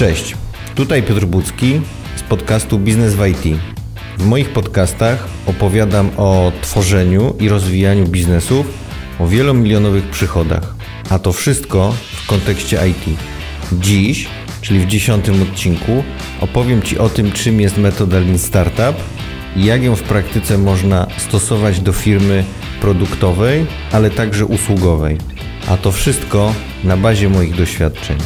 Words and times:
Cześć, 0.00 0.34
tutaj 0.74 1.02
Piotr 1.02 1.26
Bucki 1.26 1.80
z 2.16 2.22
podcastu 2.22 2.78
Biznes 2.78 3.14
w 3.14 3.26
IT. 3.26 3.60
W 4.18 4.26
moich 4.26 4.48
podcastach 4.48 5.28
opowiadam 5.46 6.10
o 6.16 6.52
tworzeniu 6.62 7.34
i 7.40 7.48
rozwijaniu 7.48 8.06
biznesów 8.06 8.66
o 9.18 9.28
wielomilionowych 9.28 10.10
przychodach, 10.10 10.74
a 11.10 11.18
to 11.18 11.32
wszystko 11.32 11.94
w 12.12 12.26
kontekście 12.26 12.78
IT. 12.88 13.18
Dziś, 13.72 14.28
czyli 14.60 14.80
w 14.80 14.86
dziesiątym 14.86 15.42
odcinku, 15.42 16.04
opowiem 16.40 16.82
Ci 16.82 16.98
o 16.98 17.08
tym, 17.08 17.32
czym 17.32 17.60
jest 17.60 17.78
metoda 17.78 18.18
Lean 18.18 18.38
Startup 18.38 18.96
i 19.56 19.64
jak 19.64 19.82
ją 19.82 19.96
w 19.96 20.02
praktyce 20.02 20.58
można 20.58 21.06
stosować 21.18 21.80
do 21.80 21.92
firmy 21.92 22.44
produktowej, 22.80 23.66
ale 23.92 24.10
także 24.10 24.46
usługowej. 24.46 25.18
A 25.68 25.76
to 25.76 25.92
wszystko 25.92 26.54
na 26.84 26.96
bazie 26.96 27.28
moich 27.28 27.56
doświadczeń. 27.56 28.18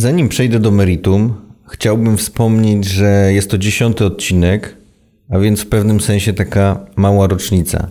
Zanim 0.00 0.28
przejdę 0.28 0.58
do 0.58 0.70
meritum, 0.70 1.34
chciałbym 1.68 2.16
wspomnieć, 2.16 2.84
że 2.84 3.32
jest 3.32 3.50
to 3.50 3.58
dziesiąty 3.58 4.04
odcinek, 4.04 4.76
a 5.30 5.38
więc 5.38 5.60
w 5.60 5.66
pewnym 5.66 6.00
sensie 6.00 6.32
taka 6.32 6.86
mała 6.96 7.26
rocznica. 7.26 7.88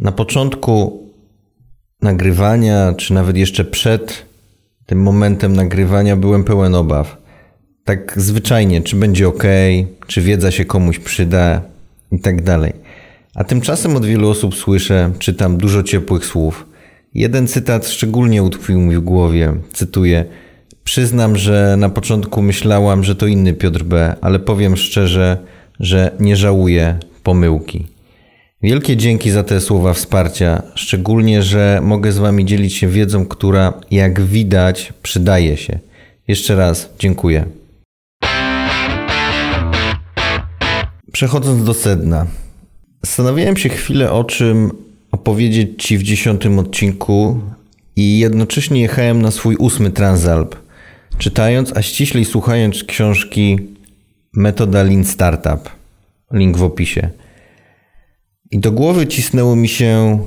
Na 0.00 0.12
początku 0.12 1.02
nagrywania, 2.02 2.94
czy 2.96 3.14
nawet 3.14 3.36
jeszcze 3.36 3.64
przed 3.64 4.26
tym 4.86 5.02
momentem 5.02 5.56
nagrywania, 5.56 6.16
byłem 6.16 6.44
pełen 6.44 6.74
obaw. 6.74 7.16
Tak 7.84 8.14
zwyczajnie, 8.16 8.82
czy 8.82 8.96
będzie 8.96 9.28
ok, 9.28 9.44
czy 10.06 10.20
wiedza 10.20 10.50
się 10.50 10.64
komuś 10.64 10.98
przyda 10.98 11.62
i 12.12 12.20
tak 12.20 12.42
dalej. 12.42 12.72
A 13.34 13.44
tymczasem 13.44 13.96
od 13.96 14.06
wielu 14.06 14.28
osób 14.28 14.54
słyszę, 14.54 15.12
czytam 15.18 15.56
dużo 15.56 15.82
ciepłych 15.82 16.26
słów. 16.26 16.66
Jeden 17.14 17.46
cytat 17.46 17.88
szczególnie 17.88 18.42
utkwił 18.42 18.80
mi 18.80 18.96
w 18.96 19.00
głowie. 19.00 19.52
Cytuję: 19.72 20.24
Przyznam, 20.84 21.36
że 21.36 21.76
na 21.78 21.88
początku 21.88 22.42
myślałam, 22.42 23.04
że 23.04 23.14
to 23.14 23.26
inny 23.26 23.54
Piotr 23.54 23.82
B., 23.82 24.16
ale 24.20 24.38
powiem 24.38 24.76
szczerze, 24.76 25.38
że 25.80 26.10
nie 26.20 26.36
żałuję 26.36 26.98
pomyłki. 27.22 27.86
Wielkie 28.62 28.96
dzięki 28.96 29.30
za 29.30 29.42
te 29.42 29.60
słowa 29.60 29.94
wsparcia, 29.94 30.62
szczególnie, 30.74 31.42
że 31.42 31.80
mogę 31.82 32.12
z 32.12 32.18
Wami 32.18 32.44
dzielić 32.44 32.74
się 32.74 32.88
wiedzą, 32.88 33.26
która, 33.26 33.72
jak 33.90 34.20
widać, 34.20 34.92
przydaje 35.02 35.56
się. 35.56 35.78
Jeszcze 36.28 36.56
raz 36.56 36.90
dziękuję. 36.98 37.44
Przechodząc 41.12 41.64
do 41.64 41.74
sedna. 41.74 42.26
Zastanawiałem 43.02 43.56
się 43.56 43.68
chwilę 43.68 44.12
o 44.12 44.24
czym 44.24 44.70
opowiedzieć 45.12 45.82
Ci 45.82 45.98
w 45.98 46.02
dziesiątym 46.02 46.58
odcinku 46.58 47.40
i 47.96 48.18
jednocześnie 48.18 48.80
jechałem 48.80 49.22
na 49.22 49.30
swój 49.30 49.56
ósmy 49.56 49.90
Transalp, 49.90 50.63
czytając, 51.18 51.76
a 51.76 51.82
ściślej 51.82 52.24
słuchając 52.24 52.84
książki 52.84 53.58
Metoda 54.32 54.82
Lean 54.82 55.04
Startup. 55.04 55.70
Link 56.32 56.56
w 56.56 56.62
opisie. 56.62 57.10
I 58.50 58.58
do 58.58 58.72
głowy 58.72 59.06
cisnęło 59.06 59.56
mi 59.56 59.68
się 59.68 60.18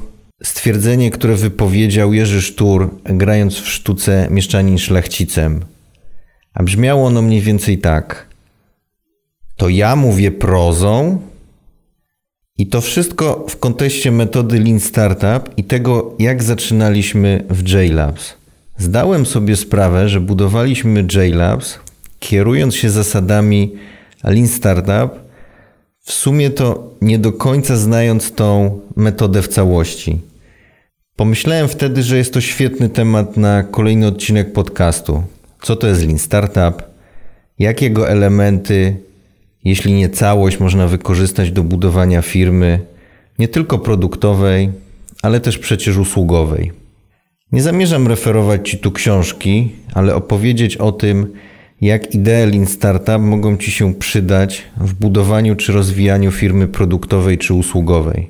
stwierdzenie, 0.44 1.12
które 1.12 1.36
wypowiedział 1.36 2.14
Jerzy 2.14 2.42
Sztur, 2.42 2.90
grając 3.04 3.56
w 3.56 3.70
sztuce 3.70 4.28
Mieszczanin 4.32 4.78
Szlachcicem. 4.78 5.66
A 6.54 6.64
brzmiało 6.64 7.08
ono 7.08 7.22
mniej 7.22 7.42
więcej 7.42 7.78
tak. 7.78 8.28
To 9.56 9.70
ja 9.70 9.96
mówię 9.96 10.32
prozą 10.32 11.22
i 12.58 12.68
to 12.68 12.82
wszystko 12.82 13.46
w 13.50 13.60
kontekście 13.60 14.12
metody 14.12 14.60
Lean 14.60 14.80
Startup 14.80 15.58
i 15.58 15.64
tego, 15.64 16.16
jak 16.20 16.44
zaczynaliśmy 16.44 17.44
w 17.50 17.70
JLabs. 17.70 18.37
Zdałem 18.78 19.26
sobie 19.26 19.56
sprawę, 19.56 20.10
że 20.10 20.20
budowaliśmy 20.22 21.06
JLabs 21.16 21.80
kierując 22.20 22.76
się 22.76 22.90
zasadami 22.90 23.76
Lean 24.24 24.48
Startup, 24.48 25.20
w 26.00 26.12
sumie 26.12 26.50
to 26.50 26.94
nie 27.02 27.20
do 27.20 27.32
końca 27.32 27.78
znając 27.78 28.32
tą 28.32 28.80
metodę 28.96 29.42
w 29.42 29.48
całości. 29.48 30.20
Pomyślałem 31.16 31.68
wtedy, 31.68 32.04
że 32.04 32.18
jest 32.18 32.34
to 32.34 32.42
świetny 32.42 32.90
temat 32.90 33.38
na 33.38 33.64
kolejny 33.64 34.08
odcinek 34.08 34.54
podcastu. 34.54 35.24
Co 35.62 35.76
to 35.76 35.88
jest 35.88 36.04
Lean 36.06 36.20
Startup? 36.20 36.84
Jak 37.60 37.82
jego 37.82 38.10
elementy, 38.10 38.98
jeśli 39.64 39.94
nie 39.94 40.10
całość, 40.10 40.60
można 40.60 40.88
wykorzystać 40.88 41.52
do 41.52 41.64
budowania 41.64 42.22
firmy, 42.22 42.80
nie 43.40 43.48
tylko 43.48 43.80
produktowej, 43.80 44.70
ale 45.22 45.40
też 45.40 45.58
przecież 45.58 45.98
usługowej. 45.98 46.72
Nie 47.52 47.62
zamierzam 47.62 48.08
referować 48.08 48.70
Ci 48.70 48.78
tu 48.78 48.92
książki, 48.92 49.72
ale 49.94 50.16
opowiedzieć 50.16 50.78
o 50.78 50.92
tym, 50.92 51.34
jak 51.82 52.16
idee 52.16 52.46
Lean 52.52 52.66
Startup 52.66 53.20
mogą 53.20 53.58
Ci 53.58 53.72
się 53.72 53.94
przydać 53.94 54.64
w 54.78 54.94
budowaniu 54.94 55.56
czy 55.56 55.72
rozwijaniu 55.72 56.32
firmy 56.32 56.68
produktowej 56.68 57.38
czy 57.38 57.54
usługowej. 57.54 58.30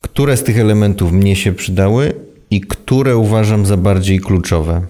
Które 0.00 0.36
z 0.36 0.44
tych 0.44 0.58
elementów 0.58 1.12
mnie 1.12 1.36
się 1.36 1.52
przydały 1.52 2.12
i 2.50 2.60
które 2.60 3.16
uważam 3.16 3.66
za 3.66 3.76
bardziej 3.76 4.20
kluczowe. 4.20 4.82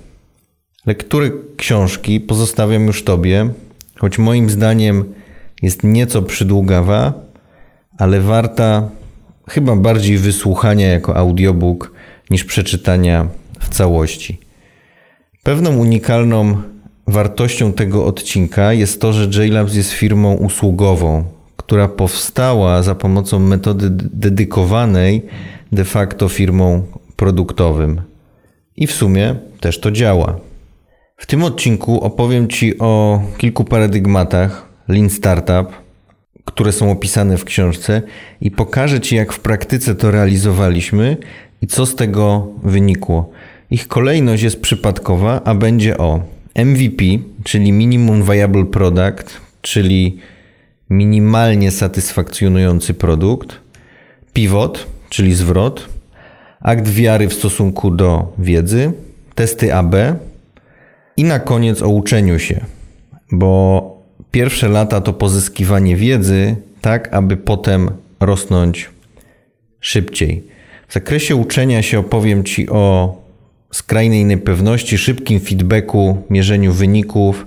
Lektury 0.86 1.32
książki 1.56 2.20
pozostawiam 2.20 2.86
już 2.86 3.04
Tobie, 3.04 3.50
choć 3.98 4.18
moim 4.18 4.50
zdaniem 4.50 5.04
jest 5.62 5.84
nieco 5.84 6.22
przydługawa, 6.22 7.12
ale 7.98 8.20
warta 8.20 8.88
chyba 9.48 9.76
bardziej 9.76 10.18
wysłuchania 10.18 10.88
jako 10.88 11.16
audiobook 11.16 11.92
niż 12.30 12.44
przeczytania 12.44 13.28
w 13.60 13.68
całości. 13.68 14.38
Pewną 15.42 15.76
unikalną 15.76 16.62
wartością 17.06 17.72
tego 17.72 18.06
odcinka 18.06 18.72
jest 18.72 19.00
to, 19.00 19.12
że 19.12 19.44
JLabs 19.44 19.74
jest 19.74 19.92
firmą 19.92 20.34
usługową, 20.34 21.24
która 21.56 21.88
powstała 21.88 22.82
za 22.82 22.94
pomocą 22.94 23.38
metody 23.38 23.86
dedykowanej 23.90 25.22
de 25.72 25.84
facto 25.84 26.28
firmą 26.28 26.82
produktowym. 27.16 28.00
I 28.76 28.86
w 28.86 28.92
sumie 28.92 29.36
też 29.60 29.80
to 29.80 29.90
działa. 29.90 30.40
W 31.16 31.26
tym 31.26 31.44
odcinku 31.44 32.00
opowiem 32.00 32.48
Ci 32.48 32.78
o 32.78 33.22
kilku 33.38 33.64
paradygmatach 33.64 34.68
Lean 34.88 35.10
Startup, 35.10 35.72
które 36.44 36.72
są 36.72 36.90
opisane 36.90 37.36
w 37.36 37.44
książce 37.44 38.02
i 38.40 38.50
pokażę 38.50 39.00
Ci, 39.00 39.16
jak 39.16 39.32
w 39.32 39.40
praktyce 39.40 39.94
to 39.94 40.10
realizowaliśmy 40.10 41.16
i 41.62 41.66
co 41.66 41.86
z 41.86 41.94
tego 41.94 42.46
wynikło. 42.62 43.30
Ich 43.70 43.88
kolejność 43.88 44.42
jest 44.42 44.60
przypadkowa, 44.60 45.40
a 45.44 45.54
będzie 45.54 45.98
o 45.98 46.20
MVP, 46.54 47.04
czyli 47.44 47.72
Minimum 47.72 48.22
Viable 48.22 48.64
Product, 48.64 49.40
czyli 49.62 50.18
minimalnie 50.90 51.70
satysfakcjonujący 51.70 52.94
produkt, 52.94 53.60
pivot, 54.32 54.86
czyli 55.08 55.34
zwrot, 55.34 55.88
akt 56.60 56.88
wiary 56.88 57.28
w 57.28 57.34
stosunku 57.34 57.90
do 57.90 58.32
wiedzy, 58.38 58.92
testy 59.34 59.74
AB 59.74 59.94
i 61.16 61.24
na 61.24 61.38
koniec 61.38 61.82
o 61.82 61.88
uczeniu 61.88 62.38
się, 62.38 62.64
bo 63.32 64.02
pierwsze 64.30 64.68
lata 64.68 65.00
to 65.00 65.12
pozyskiwanie 65.12 65.96
wiedzy, 65.96 66.56
tak 66.80 67.14
aby 67.14 67.36
potem 67.36 67.90
rosnąć 68.20 68.90
szybciej. 69.80 70.51
W 70.92 70.94
zakresie 70.94 71.36
uczenia 71.36 71.82
się 71.82 71.98
opowiem 71.98 72.44
Ci 72.44 72.68
o 72.68 73.16
skrajnej 73.72 74.24
niepewności, 74.24 74.98
szybkim 74.98 75.40
feedbacku, 75.40 76.22
mierzeniu 76.30 76.72
wyników, 76.72 77.46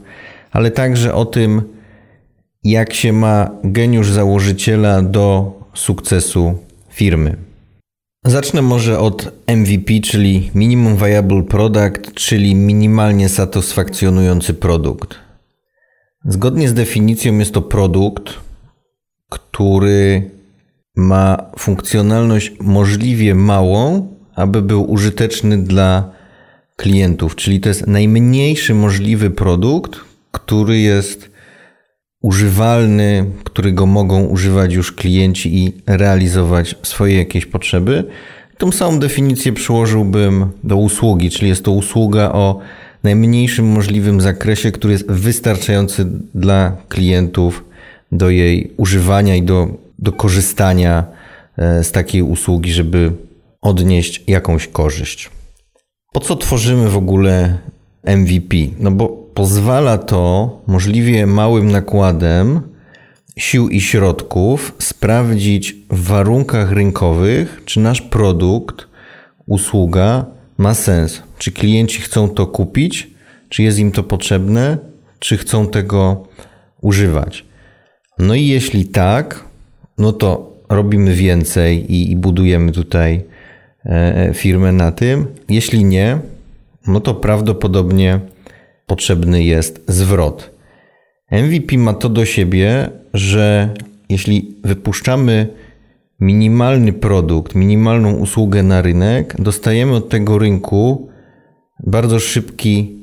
ale 0.52 0.72
także 0.72 1.14
o 1.14 1.26
tym, 1.26 1.62
jak 2.64 2.94
się 2.94 3.14
ma 3.14 3.50
geniusz 3.64 4.12
założyciela 4.12 5.02
do 5.02 5.54
sukcesu 5.74 6.58
firmy. 6.90 7.36
Zacznę 8.24 8.62
może 8.62 9.00
od 9.00 9.32
MVP, 9.48 9.94
czyli 10.04 10.52
Minimum 10.56 10.98
Viable 10.98 11.44
Product, 11.44 12.14
czyli 12.14 12.56
minimalnie 12.56 13.30
satysfakcjonujący 13.30 14.54
produkt. 14.54 15.16
Zgodnie 16.26 16.70
z 16.70 16.74
definicją 16.74 17.38
jest 17.38 17.54
to 17.54 17.62
produkt, 17.62 18.34
który 19.30 20.35
ma 20.96 21.38
funkcjonalność 21.60 22.54
możliwie 22.62 23.36
małą, 23.36 24.08
aby 24.36 24.62
był 24.62 24.92
użyteczny 24.92 25.58
dla 25.58 26.12
klientów, 26.76 27.36
czyli 27.36 27.60
to 27.60 27.70
jest 27.70 27.88
najmniejszy 27.88 28.74
możliwy 28.74 29.30
produkt, 29.30 30.00
który 30.32 30.80
jest 30.80 31.32
używalny, 32.22 33.26
którego 33.44 33.86
mogą 33.86 34.26
używać 34.26 34.74
już 34.74 34.92
klienci 34.92 35.58
i 35.58 35.74
realizować 35.88 36.76
swoje 36.84 37.18
jakieś 37.18 37.46
potrzeby. 37.46 38.04
Tą 38.58 38.72
samą 38.72 39.00
definicję 39.00 39.54
przyłożyłbym 39.54 40.52
do 40.64 40.78
usługi, 40.78 41.30
czyli 41.30 41.50
jest 41.50 41.66
to 41.66 41.72
usługa 41.72 42.32
o 42.32 42.60
najmniejszym 43.04 43.66
możliwym 43.66 44.22
zakresie, 44.22 44.72
który 44.72 44.94
jest 44.94 45.12
wystarczający 45.12 46.06
dla 46.36 46.78
klientów 46.90 47.66
do 48.12 48.30
jej 48.30 48.72
używania 48.78 49.36
i 49.36 49.44
do, 49.44 49.85
do 50.00 50.12
korzystania 50.12 51.06
e, 51.58 51.84
z 51.84 51.92
takiej 51.92 52.22
usługi, 52.22 52.74
żeby 52.74 53.12
odnieść 53.62 54.24
jakąś 54.28 54.68
korzyść. 54.68 55.30
Po 56.14 56.20
co 56.20 56.36
tworzymy 56.36 56.90
w 56.90 56.98
ogóle 56.98 57.58
MVP? 58.04 58.58
No 58.80 58.92
bo 58.92 59.08
pozwala 59.10 59.98
to 59.98 60.50
możliwie 60.68 61.26
małym 61.26 61.72
nakładem 61.72 62.62
sił 63.38 63.70
i 63.70 63.82
środków 63.82 64.76
sprawdzić 64.80 65.76
w 65.90 66.04
warunkach 66.04 66.72
rynkowych, 66.72 67.62
czy 67.66 67.80
nasz 67.80 68.02
produkt, 68.02 68.88
usługa 69.46 70.26
ma 70.58 70.74
sens. 70.74 71.22
Czy 71.38 71.52
klienci 71.52 72.02
chcą 72.02 72.30
to 72.30 72.48
kupić, 72.48 73.10
czy 73.50 73.64
jest 73.64 73.80
im 73.80 73.92
to 73.92 74.04
potrzebne, 74.04 74.78
czy 75.20 75.38
chcą 75.38 75.68
tego 75.68 76.28
używać. 76.82 77.46
No 78.20 78.36
i 78.36 78.48
jeśli 78.48 78.86
tak, 78.86 79.45
no 79.98 80.12
to 80.12 80.56
robimy 80.70 81.14
więcej 81.14 81.94
i, 81.94 82.12
i 82.12 82.16
budujemy 82.16 82.72
tutaj 82.72 83.24
e, 83.86 84.32
firmę 84.34 84.72
na 84.72 84.92
tym. 84.92 85.26
Jeśli 85.50 85.86
nie, 85.86 86.20
no 86.88 87.00
to 87.00 87.16
prawdopodobnie 87.16 88.20
potrzebny 88.88 89.44
jest 89.44 89.84
zwrot. 89.88 90.52
MVP 91.32 91.78
ma 91.78 91.94
to 91.94 92.10
do 92.10 92.26
siebie, 92.26 92.90
że 93.14 93.70
jeśli 94.10 94.56
wypuszczamy 94.64 95.48
minimalny 96.20 96.94
produkt, 96.94 97.56
minimalną 97.56 98.14
usługę 98.14 98.64
na 98.64 98.82
rynek, 98.82 99.36
dostajemy 99.40 99.96
od 99.96 100.10
tego 100.10 100.38
rynku 100.38 101.10
bardzo 101.88 102.20
szybki 102.20 102.96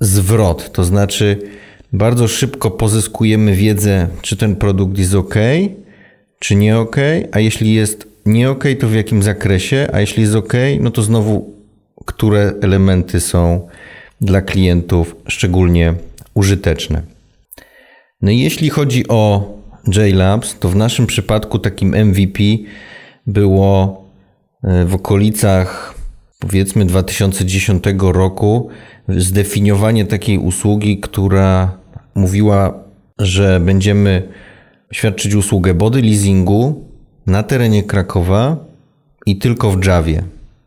zwrot. 0.00 0.72
To 0.72 0.84
znaczy, 0.84 1.38
bardzo 1.92 2.28
szybko 2.28 2.70
pozyskujemy 2.70 3.54
wiedzę, 3.54 4.08
czy 4.22 4.36
ten 4.36 4.56
produkt 4.56 4.98
jest 4.98 5.14
ok, 5.14 5.34
czy 6.38 6.54
nie 6.54 6.78
ok, 6.78 6.96
a 7.32 7.40
jeśli 7.40 7.74
jest 7.74 8.08
nie 8.26 8.50
ok, 8.50 8.64
to 8.80 8.88
w 8.88 8.94
jakim 8.94 9.22
zakresie, 9.22 9.88
a 9.92 10.00
jeśli 10.00 10.22
jest 10.22 10.34
ok, 10.34 10.52
no 10.80 10.90
to 10.90 11.02
znowu, 11.02 11.54
które 12.04 12.52
elementy 12.62 13.20
są 13.20 13.68
dla 14.20 14.42
klientów 14.42 15.16
szczególnie 15.28 15.94
użyteczne. 16.34 17.02
No 18.22 18.30
i 18.30 18.38
jeśli 18.38 18.70
chodzi 18.70 19.08
o 19.08 19.52
JLabs, 19.86 20.58
to 20.58 20.68
w 20.68 20.76
naszym 20.76 21.06
przypadku 21.06 21.58
takim 21.58 21.94
MVP 21.94 22.42
było 23.26 24.04
e, 24.64 24.84
w 24.84 24.94
okolicach 24.94 25.94
powiedzmy 26.38 26.86
2010 26.86 27.84
roku 27.98 28.68
zdefiniowanie 29.08 30.04
takiej 30.04 30.38
usługi, 30.38 31.00
która 31.00 31.78
mówiła, 32.14 32.74
że 33.18 33.60
będziemy 33.60 34.28
świadczyć 34.92 35.34
usługę 35.34 35.74
body 35.74 36.02
leasingu 36.02 36.84
na 37.26 37.42
terenie 37.42 37.82
Krakowa 37.82 38.56
i 39.26 39.38
tylko 39.38 39.70
w 39.70 39.84
Javie. 39.84 40.22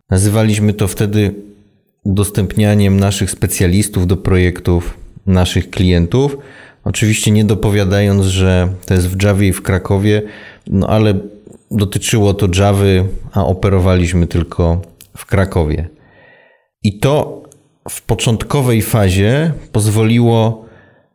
Nazywaliśmy 0.10 0.74
to 0.74 0.88
wtedy 0.88 1.34
udostępnianiem 2.04 3.00
naszych 3.00 3.32
specjalistów 3.32 4.08
do 4.08 4.18
projektów 4.18 4.98
naszych 5.26 5.70
klientów. 5.70 6.38
Oczywiście 6.84 7.32
nie 7.32 7.46
dopowiadając, 7.46 8.26
że 8.26 8.74
to 8.86 8.94
jest 8.94 9.08
w 9.08 9.24
Javie 9.24 9.48
i 9.48 9.54
w 9.54 9.62
Krakowie, 9.62 10.22
no 10.68 10.88
ale 10.88 11.14
dotyczyło 11.72 12.34
to 12.34 12.48
Javy, 12.60 13.06
a 13.34 13.46
operowaliśmy 13.46 14.28
tylko 14.28 14.82
w 15.18 15.26
Krakowie. 15.26 15.90
I 16.84 17.00
to 17.00 17.44
w 17.90 18.02
początkowej 18.02 18.82
fazie 18.82 19.52
pozwoliło 19.72 20.66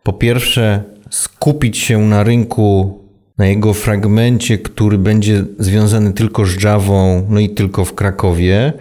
po 0.02 0.12
pierwsze 0.12 0.95
skupić 1.16 1.78
się 1.78 1.98
na 1.98 2.22
rynku, 2.22 2.98
na 3.38 3.46
jego 3.46 3.74
fragmencie, 3.74 4.58
który 4.58 4.98
będzie 4.98 5.44
związany 5.58 6.12
tylko 6.12 6.46
z 6.46 6.62
Javą, 6.62 7.26
no 7.30 7.40
i 7.40 7.48
tylko 7.48 7.84
w 7.84 7.94
Krakowie 7.94 8.72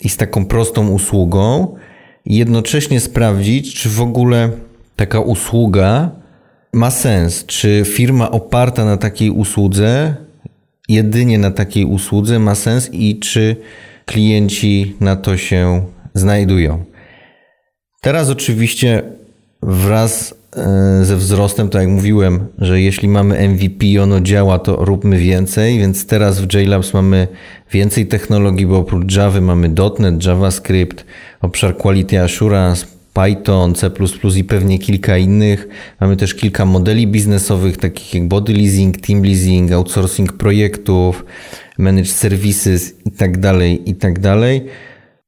i 0.00 0.08
z 0.08 0.16
taką 0.16 0.46
prostą 0.46 0.88
usługą, 0.88 1.76
i 2.24 2.36
jednocześnie 2.36 3.00
sprawdzić, 3.00 3.74
czy 3.74 3.88
w 3.88 4.00
ogóle 4.00 4.50
taka 4.96 5.20
usługa 5.20 6.10
ma 6.72 6.90
sens, 6.90 7.46
czy 7.46 7.82
firma 7.86 8.30
oparta 8.30 8.84
na 8.84 8.96
takiej 8.96 9.30
usłudze, 9.30 10.14
jedynie 10.88 11.38
na 11.38 11.50
takiej 11.50 11.84
usłudze 11.84 12.38
ma 12.38 12.54
sens 12.54 12.90
i 12.92 13.18
czy 13.18 13.56
klienci 14.06 14.96
na 15.00 15.16
to 15.16 15.36
się 15.36 15.86
znajdują. 16.14 16.84
Teraz 18.00 18.30
oczywiście 18.30 19.02
wraz 19.62 20.34
ze 21.02 21.16
wzrostem, 21.16 21.68
tak 21.68 21.82
jak 21.82 21.90
mówiłem, 21.90 22.46
że 22.58 22.80
jeśli 22.80 23.08
mamy 23.08 23.48
MVP 23.48 24.02
ono 24.02 24.20
działa, 24.20 24.58
to 24.58 24.84
róbmy 24.84 25.18
więcej, 25.18 25.78
więc 25.78 26.06
teraz 26.06 26.40
w 26.40 26.54
JLabs 26.54 26.94
mamy 26.94 27.28
więcej 27.72 28.06
technologii, 28.06 28.66
bo 28.66 28.78
oprócz 28.78 29.16
Java 29.16 29.40
mamy 29.40 29.74
.NET, 29.98 30.24
JavaScript, 30.24 31.04
obszar 31.40 31.76
Quality 31.76 32.20
Assurance, 32.20 32.86
Python, 33.14 33.74
C++ 33.74 33.90
i 34.36 34.44
pewnie 34.44 34.78
kilka 34.78 35.18
innych. 35.18 35.68
Mamy 36.00 36.16
też 36.16 36.34
kilka 36.34 36.64
modeli 36.64 37.06
biznesowych, 37.06 37.76
takich 37.76 38.14
jak 38.14 38.28
body 38.28 38.52
leasing, 38.52 39.00
team 39.00 39.22
leasing, 39.22 39.72
outsourcing 39.72 40.32
projektów, 40.32 41.24
managed 41.78 42.12
services 42.12 42.94
i 43.86 43.94
tak 43.94 44.18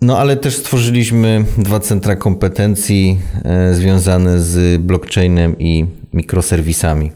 No 0.01 0.19
ale 0.19 0.37
też 0.37 0.57
stworzyliśmy 0.57 1.45
dwa 1.59 1.81
centra 1.81 2.17
kompetencji 2.17 3.19
e, 3.45 3.75
związane 3.75 4.41
z 4.41 4.83
blockchainem 4.83 5.59
i 5.59 5.87
mikroserwisami. 6.13 7.13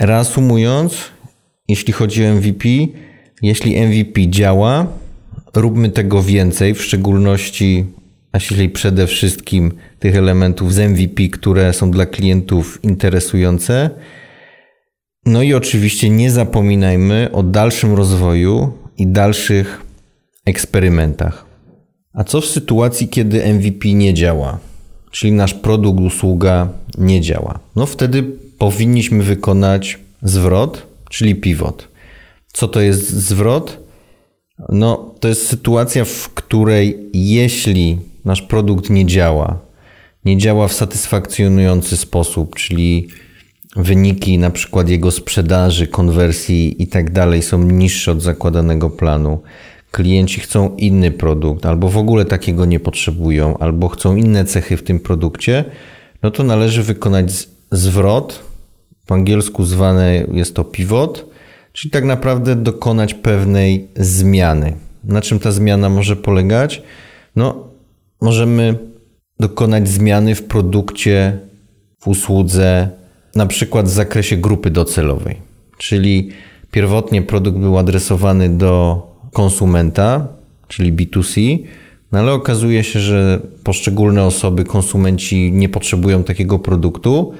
Reasumując, 0.00 1.04
jeśli 1.68 1.92
chodzi 1.92 2.26
o 2.26 2.34
MVP, 2.34 2.68
jeśli 3.42 3.80
MVP 3.86 4.20
działa, 4.28 4.86
róbmy 5.54 5.90
tego 5.90 6.22
więcej, 6.22 6.74
w 6.74 6.82
szczególności, 6.82 7.84
a 8.32 8.36
jeśli 8.36 8.68
przede 8.68 9.06
wszystkim 9.06 9.72
tych 9.98 10.16
elementów 10.16 10.74
z 10.74 10.78
MVP, 10.78 11.28
które 11.28 11.72
są 11.72 11.90
dla 11.90 12.06
klientów 12.06 12.84
interesujące. 12.84 13.90
No 15.26 15.42
i 15.42 15.54
oczywiście 15.54 16.10
nie 16.10 16.30
zapominajmy 16.30 17.28
o 17.32 17.42
dalszym 17.42 17.94
rozwoju 17.94 18.72
i 18.98 19.06
dalszych 19.06 19.82
eksperymentach. 20.44 21.45
A 22.16 22.24
co 22.24 22.40
w 22.40 22.46
sytuacji, 22.46 23.08
kiedy 23.08 23.54
MVP 23.54 23.88
nie 23.88 24.14
działa? 24.14 24.58
Czyli 25.10 25.32
nasz 25.32 25.54
produkt, 25.54 26.00
usługa 26.00 26.68
nie 26.98 27.20
działa. 27.20 27.58
No 27.76 27.86
wtedy 27.86 28.22
powinniśmy 28.58 29.22
wykonać 29.22 29.98
zwrot, 30.22 30.86
czyli 31.10 31.34
pivot. 31.34 31.88
Co 32.52 32.68
to 32.68 32.80
jest 32.80 33.10
zwrot? 33.10 33.78
No, 34.68 35.14
to 35.20 35.28
jest 35.28 35.48
sytuacja, 35.48 36.04
w 36.04 36.28
której 36.28 36.98
jeśli 37.12 37.98
nasz 38.24 38.42
produkt 38.42 38.90
nie 38.90 39.06
działa, 39.06 39.58
nie 40.24 40.38
działa 40.38 40.68
w 40.68 40.72
satysfakcjonujący 40.72 41.96
sposób, 41.96 42.54
czyli 42.54 43.08
wyniki 43.76 44.38
na 44.38 44.50
przykład 44.50 44.88
jego 44.88 45.10
sprzedaży, 45.10 45.86
konwersji 45.86 46.82
i 46.82 46.86
tak 46.86 47.12
dalej 47.12 47.42
są 47.42 47.62
niższe 47.62 48.12
od 48.12 48.22
zakładanego 48.22 48.90
planu, 48.90 49.42
klienci 49.90 50.40
chcą 50.40 50.76
inny 50.76 51.10
produkt, 51.10 51.66
albo 51.66 51.88
w 51.88 51.96
ogóle 51.96 52.24
takiego 52.24 52.64
nie 52.64 52.80
potrzebują, 52.80 53.58
albo 53.58 53.88
chcą 53.88 54.16
inne 54.16 54.44
cechy 54.44 54.76
w 54.76 54.82
tym 54.82 55.00
produkcie, 55.00 55.64
no 56.22 56.30
to 56.30 56.42
należy 56.42 56.82
wykonać 56.82 57.48
zwrot. 57.70 58.42
Po 59.06 59.14
angielsku 59.14 59.64
zwane 59.64 60.24
jest 60.32 60.54
to 60.54 60.64
pivot, 60.64 61.26
czyli 61.72 61.90
tak 61.90 62.04
naprawdę 62.04 62.56
dokonać 62.56 63.14
pewnej 63.14 63.88
zmiany. 63.96 64.76
Na 65.04 65.20
czym 65.20 65.38
ta 65.38 65.52
zmiana 65.52 65.88
może 65.88 66.16
polegać? 66.16 66.82
No, 67.36 67.68
możemy 68.20 68.78
dokonać 69.40 69.88
zmiany 69.88 70.34
w 70.34 70.42
produkcie, 70.42 71.38
w 72.00 72.08
usłudze, 72.08 72.88
na 73.34 73.46
przykład 73.46 73.86
w 73.86 73.90
zakresie 73.90 74.36
grupy 74.36 74.70
docelowej. 74.70 75.36
Czyli 75.78 76.30
pierwotnie 76.70 77.22
produkt 77.22 77.58
był 77.58 77.78
adresowany 77.78 78.48
do 78.48 79.02
konsumenta, 79.36 80.28
czyli 80.68 80.92
B2C, 80.92 81.58
no 82.12 82.18
ale 82.18 82.32
okazuje 82.32 82.84
się, 82.84 83.00
że 83.00 83.40
poszczególne 83.64 84.24
osoby, 84.24 84.64
konsumenci 84.64 85.52
nie 85.52 85.68
potrzebują 85.68 86.24
takiego 86.24 86.58
produktu, 86.58 87.32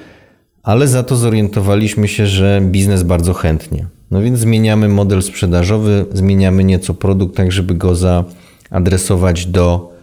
ale 0.63 0.87
za 0.87 1.03
to 1.03 1.15
zorientowaliśmy 1.15 2.07
się, 2.07 2.27
że 2.27 2.61
biznes 2.63 3.03
bardzo 3.03 3.33
chętnie. 3.33 3.87
No 4.11 4.21
więc 4.21 4.39
zmieniamy 4.39 4.89
model 4.89 5.23
sprzedażowy, 5.23 6.05
zmieniamy 6.13 6.63
nieco 6.63 6.93
produkt, 6.93 7.35
tak 7.35 7.51
żeby 7.51 7.75
go 7.75 7.95
zaadresować 7.95 9.45
do 9.45 9.93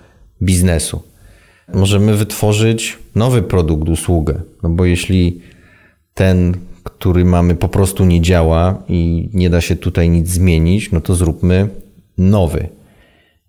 biznesu. 0.43 1.03
Możemy 1.75 2.17
wytworzyć 2.17 2.99
nowy 3.15 3.43
produkt, 3.43 3.89
usługę, 3.89 4.41
no 4.63 4.69
bo 4.69 4.85
jeśli 4.85 5.41
ten 6.15 6.55
który 6.85 7.25
mamy 7.25 7.55
po 7.55 7.69
prostu 7.69 8.05
nie 8.05 8.21
działa 8.21 8.83
i 8.89 9.29
nie 9.33 9.51
da 9.51 9.61
się 9.61 9.77
tutaj 9.77 10.11
nic 10.11 10.29
zmienić, 10.29 10.93
no 10.93 11.01
to 11.01 11.15
zróbmy 11.15 11.69
nowy. 12.19 12.69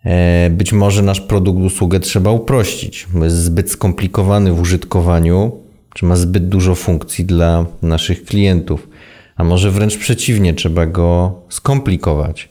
E, 0.05 0.49
być 0.49 0.73
może 0.73 1.01
nasz 1.01 1.21
produkt, 1.21 1.59
usługę 1.59 1.99
trzeba 1.99 2.31
uprościć. 2.31 3.07
Jest 3.23 3.35
zbyt 3.35 3.71
skomplikowany 3.71 4.53
w 4.53 4.61
użytkowaniu, 4.61 5.51
czy 5.93 6.05
ma 6.05 6.15
zbyt 6.15 6.47
dużo 6.47 6.75
funkcji 6.75 7.25
dla 7.25 7.65
naszych 7.81 8.25
klientów. 8.25 8.89
a 9.35 9.43
może 9.43 9.71
wręcz 9.71 9.97
przeciwnie, 9.97 10.53
trzeba 10.53 10.85
go 10.85 11.35
skomplikować, 11.49 12.49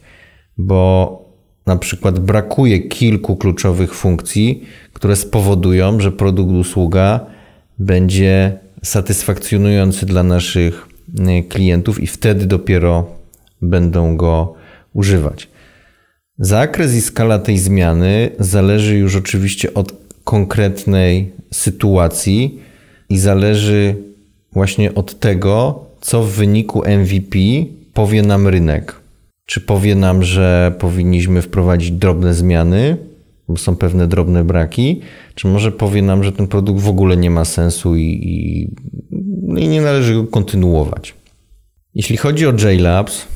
bo 0.58 1.18
na 1.66 1.76
przykład 1.76 2.18
brakuje 2.18 2.80
kilku 2.80 3.36
kluczowych 3.36 3.94
funkcji, 3.94 4.64
które 4.92 5.16
spowodują, 5.16 6.00
że 6.00 6.12
produkt 6.12 6.52
usługa 6.52 7.20
będzie 7.78 8.58
satysfakcjonujący 8.82 10.06
dla 10.06 10.22
naszych 10.22 10.88
y, 11.38 11.42
klientów 11.42 12.02
i 12.02 12.06
wtedy 12.06 12.46
dopiero 12.46 13.06
będą 13.62 14.16
go 14.16 14.54
używać. 14.92 15.48
Zakres 16.38 16.94
i 16.94 17.00
skala 17.00 17.38
tej 17.38 17.58
zmiany 17.58 18.30
zależy 18.38 18.96
już 18.96 19.16
oczywiście 19.16 19.74
od 19.74 19.92
konkretnej 20.24 21.32
sytuacji 21.52 22.60
i 23.08 23.18
zależy 23.18 23.96
właśnie 24.52 24.94
od 24.94 25.20
tego, 25.20 25.84
co 26.00 26.22
w 26.22 26.30
wyniku 26.30 26.82
MVP 26.88 27.38
powie 27.92 28.22
nam 28.22 28.48
rynek. 28.48 29.00
Czy 29.46 29.60
powie 29.60 29.94
nam, 29.94 30.22
że 30.22 30.74
powinniśmy 30.78 31.42
wprowadzić 31.42 31.90
drobne 31.90 32.34
zmiany, 32.34 32.96
bo 33.48 33.56
są 33.56 33.76
pewne 33.76 34.06
drobne 34.06 34.44
braki, 34.44 35.00
czy 35.34 35.46
może 35.46 35.72
powie 35.72 36.02
nam, 36.02 36.24
że 36.24 36.32
ten 36.32 36.46
produkt 36.46 36.80
w 36.80 36.88
ogóle 36.88 37.16
nie 37.16 37.30
ma 37.30 37.44
sensu 37.44 37.96
i, 37.96 38.02
i, 38.02 38.68
no 39.42 39.60
i 39.60 39.68
nie 39.68 39.80
należy 39.80 40.14
go 40.14 40.26
kontynuować. 40.26 41.14
Jeśli 41.94 42.16
chodzi 42.16 42.46
o 42.46 42.52
JLabs, 42.52 43.26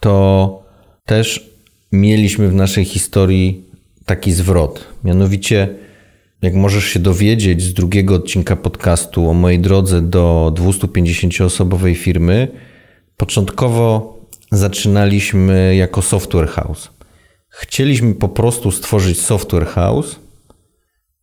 to 0.00 0.62
też 1.04 1.51
mieliśmy 1.92 2.48
w 2.48 2.54
naszej 2.54 2.84
historii 2.84 3.64
taki 4.06 4.32
zwrot. 4.32 4.84
Mianowicie, 5.04 5.68
jak 6.42 6.54
możesz 6.54 6.84
się 6.84 7.00
dowiedzieć 7.00 7.62
z 7.62 7.74
drugiego 7.74 8.14
odcinka 8.14 8.56
podcastu 8.56 9.30
o 9.30 9.34
mojej 9.34 9.58
drodze 9.60 10.02
do 10.02 10.52
250-osobowej 10.56 11.94
firmy, 11.94 12.48
początkowo 13.16 14.16
zaczynaliśmy 14.52 15.76
jako 15.76 16.02
software 16.02 16.48
house. 16.48 16.90
Chcieliśmy 17.48 18.14
po 18.14 18.28
prostu 18.28 18.70
stworzyć 18.70 19.20
software 19.20 19.66
house, 19.66 20.16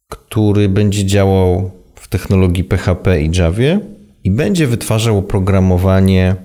który 0.09 0.69
będzie 0.69 1.05
działał 1.05 1.71
w 1.95 2.07
technologii 2.07 2.63
PHP 2.63 3.21
i 3.21 3.31
Java 3.37 3.79
i 4.23 4.31
będzie 4.31 4.67
wytwarzał 4.67 5.17
oprogramowanie 5.17 6.35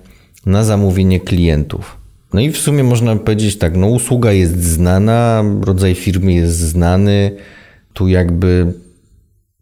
na 0.47 0.64
zamówienie 0.64 1.21
klientów. 1.21 2.04
No 2.35 2.41
i 2.41 2.50
w 2.50 2.59
sumie 2.59 2.85
można 2.85 3.17
powiedzieć 3.17 3.59
tak, 3.59 3.76
no 3.76 3.87
usługa 3.87 4.33
jest 4.33 4.62
znana, 4.62 5.45
rodzaj 5.62 5.95
firmy 5.95 6.33
jest 6.33 6.59
znany, 6.59 7.31
tu 7.93 8.09
jakby 8.09 8.73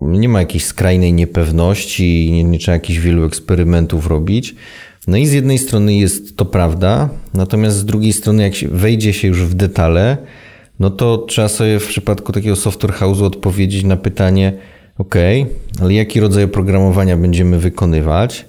nie 0.01 0.29
ma 0.29 0.41
jakiejś 0.41 0.65
skrajnej 0.65 1.13
niepewności, 1.13 2.31
nie, 2.33 2.45
nie 2.45 2.59
trzeba 2.59 2.75
jakichś 2.75 2.99
wielu 2.99 3.25
eksperymentów 3.25 4.07
robić. 4.07 4.55
No 5.07 5.17
i 5.17 5.27
z 5.27 5.33
jednej 5.33 5.59
strony 5.59 5.95
jest 5.95 6.37
to 6.37 6.45
prawda, 6.45 7.09
natomiast 7.35 7.77
z 7.77 7.85
drugiej 7.85 8.13
strony, 8.13 8.43
jak 8.43 8.55
się 8.55 8.69
wejdzie 8.69 9.13
się 9.13 9.29
już 9.29 9.45
w 9.45 9.55
detale, 9.55 10.17
no 10.79 10.91
to 10.91 11.19
trzeba 11.19 11.49
sobie 11.49 11.81
w 11.81 11.87
przypadku 11.87 12.33
takiego 12.33 12.57
software 12.57 12.95
house'u 12.95 13.25
odpowiedzieć 13.25 13.85
na 13.85 13.97
pytanie, 13.97 14.53
ok, 14.99 15.15
ale 15.81 15.95
jaki 15.95 16.21
rodzaj 16.21 16.45
oprogramowania 16.45 17.17
będziemy 17.17 17.59
wykonywać, 17.59 18.45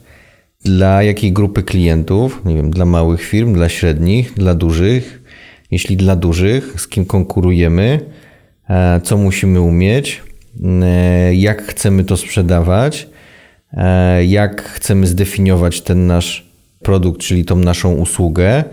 dla 0.63 1.03
jakiej 1.03 1.31
grupy 1.31 1.63
klientów, 1.63 2.41
nie 2.45 2.55
wiem, 2.55 2.71
dla 2.71 2.85
małych 2.85 3.21
firm, 3.21 3.53
dla 3.53 3.69
średnich, 3.69 4.33
dla 4.33 4.55
dużych, 4.55 5.21
jeśli 5.71 5.97
dla 5.97 6.15
dużych, 6.15 6.81
z 6.81 6.87
kim 6.87 7.05
konkurujemy, 7.05 7.99
e, 8.69 9.01
co 9.03 9.17
musimy 9.17 9.61
umieć, 9.61 10.21
e, 10.83 11.35
jak 11.35 11.63
chcemy 11.63 12.03
to 12.03 12.17
sprzedawać, 12.17 13.07
E, 13.77 14.25
jak 14.25 14.61
chcemy 14.63 15.07
zdefiniować 15.07 15.81
ten 15.81 16.07
nasz 16.07 16.45
produkt, 16.79 17.21
czyli 17.21 17.45
tą 17.45 17.55
naszą 17.55 17.93
usługę, 17.93 18.63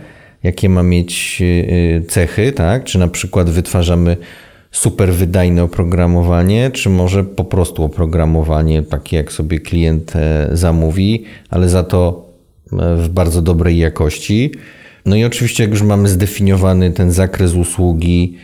jakie 0.43 0.69
ma 0.69 0.83
mieć 0.83 1.43
cechy, 2.09 2.53
tak? 2.53 2.85
Czy 2.85 2.99
na 2.99 3.09
przykład 3.09 3.51
wytwarzamy 3.51 4.17
super 4.71 5.13
wydajne 5.13 5.63
oprogramowanie, 5.63 6.71
czy 6.71 6.91
może 6.91 7.25
po 7.25 7.45
prostu 7.45 7.85
oprogramowanie 7.85 8.83
takie, 8.83 9.17
jak 9.17 9.33
sobie 9.33 9.61
klient 9.61 10.17
e, 10.17 10.49
zamówi, 10.53 11.25
ale 11.51 11.69
za 11.69 11.83
to 11.83 12.31
w 12.73 13.09
bardzo 13.09 13.43
dobrej 13.43 13.79
jakości. 13.79 14.53
No 15.07 15.17
i 15.17 15.25
oczywiście, 15.25 15.63
jak 15.63 15.71
już 15.71 15.83
mamy 15.83 16.09
zdefiniowany 16.09 16.91
ten 16.91 17.13
zakres 17.13 17.55
usługi, 17.55 18.37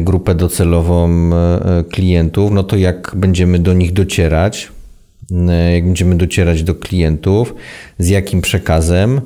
grupę 0.00 0.34
docelową 0.34 1.30
klientów, 1.90 2.52
no 2.52 2.62
to 2.62 2.76
jak 2.76 3.12
będziemy 3.16 3.58
do 3.58 3.72
nich 3.72 3.92
docierać, 3.92 4.72
E, 5.32 5.72
jak 5.74 5.84
będziemy 5.84 6.16
docierać 6.16 6.62
do 6.62 6.74
klientów, 6.74 7.54
z 7.98 8.08
jakim 8.08 8.40
przekazem 8.40 9.20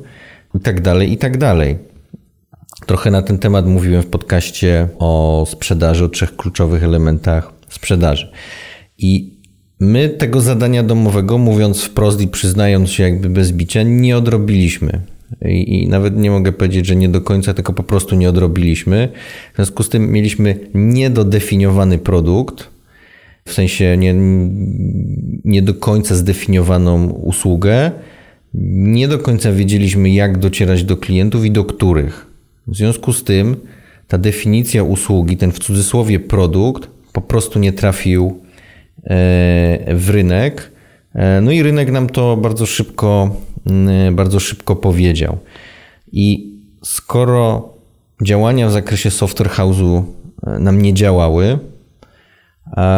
i 0.54 0.61
tak 0.61 0.80
dalej, 0.80 1.12
i 1.12 1.16
tak 1.16 1.38
dalej. 1.38 1.76
Trochę 2.87 3.11
na 3.11 3.23
ten 3.23 3.38
temat 3.38 3.66
mówiłem 3.66 4.02
w 4.02 4.06
podcaście 4.06 4.88
o 4.99 5.44
sprzedaży, 5.49 6.04
o 6.04 6.08
trzech 6.08 6.37
kluczowych 6.37 6.85
elementach 6.85 7.52
sprzedaży. 7.68 8.32
I 8.99 9.38
my 9.80 10.08
tego 10.08 10.40
zadania 10.40 10.82
domowego, 10.82 11.38
mówiąc 11.38 11.82
wprost 11.82 12.20
i 12.20 12.28
przyznając 12.28 12.90
się 12.90 13.02
jakby 13.02 13.28
bez 13.28 13.52
bicia, 13.52 13.82
nie 13.82 14.16
odrobiliśmy. 14.16 15.00
I, 15.44 15.82
I, 15.82 15.88
nawet 15.88 16.16
nie 16.16 16.30
mogę 16.30 16.52
powiedzieć, 16.52 16.87
że 16.87 16.97
nie 16.97 17.08
do 17.08 17.20
końca, 17.20 17.54
tylko 17.54 17.73
po 17.73 17.82
prostu 17.82 18.16
nie 18.16 18.28
odrobiliśmy. 18.28 19.08
W 19.52 19.56
związku 19.56 19.82
z 19.82 19.88
tym 19.88 20.12
mieliśmy 20.12 20.58
niedodefiniowany 20.75 21.99
produkt, 21.99 22.68
w 23.44 23.52
sensie 23.52 23.97
nie, 23.97 24.14
nie 25.44 25.62
do 25.62 25.75
końca 25.75 26.14
zdefiniowaną 26.14 27.11
usługę. 27.11 27.90
Nie 28.54 29.08
do 29.08 29.18
końca 29.18 29.52
wiedzieliśmy, 29.52 30.11
jak 30.11 30.38
docierać 30.38 30.85
do 30.85 30.97
klientów 30.97 31.44
i 31.44 31.50
do 31.50 31.64
których. 31.64 32.27
W 32.68 32.76
związku 32.76 33.12
z 33.12 33.25
tym 33.25 33.56
ta 34.08 34.18
definicja 34.18 34.82
usługi, 34.82 35.37
ten 35.37 35.52
w 35.52 35.58
cudzysłowie 35.58 36.20
produkt, 36.20 36.90
po 37.12 37.20
prostu 37.20 37.58
nie 37.58 37.72
trafił 37.72 38.40
e, 38.96 39.94
w 39.94 40.10
rynek. 40.10 40.72
E, 41.14 41.40
no 41.40 41.50
i 41.50 41.62
rynek 41.62 41.90
nam 41.90 42.08
to 42.08 42.37
bardzo 42.37 42.66
szybko, 42.66 43.37
bardzo 44.12 44.40
szybko 44.40 44.76
powiedział. 44.76 45.38
I 46.12 46.54
skoro 46.82 47.72
działania 48.22 48.68
w 48.68 48.72
zakresie 48.72 49.10
software 49.10 49.50
house'u 49.50 50.02
e, 50.46 50.58
nam 50.58 50.82
nie 50.82 50.94
działały, 50.94 51.58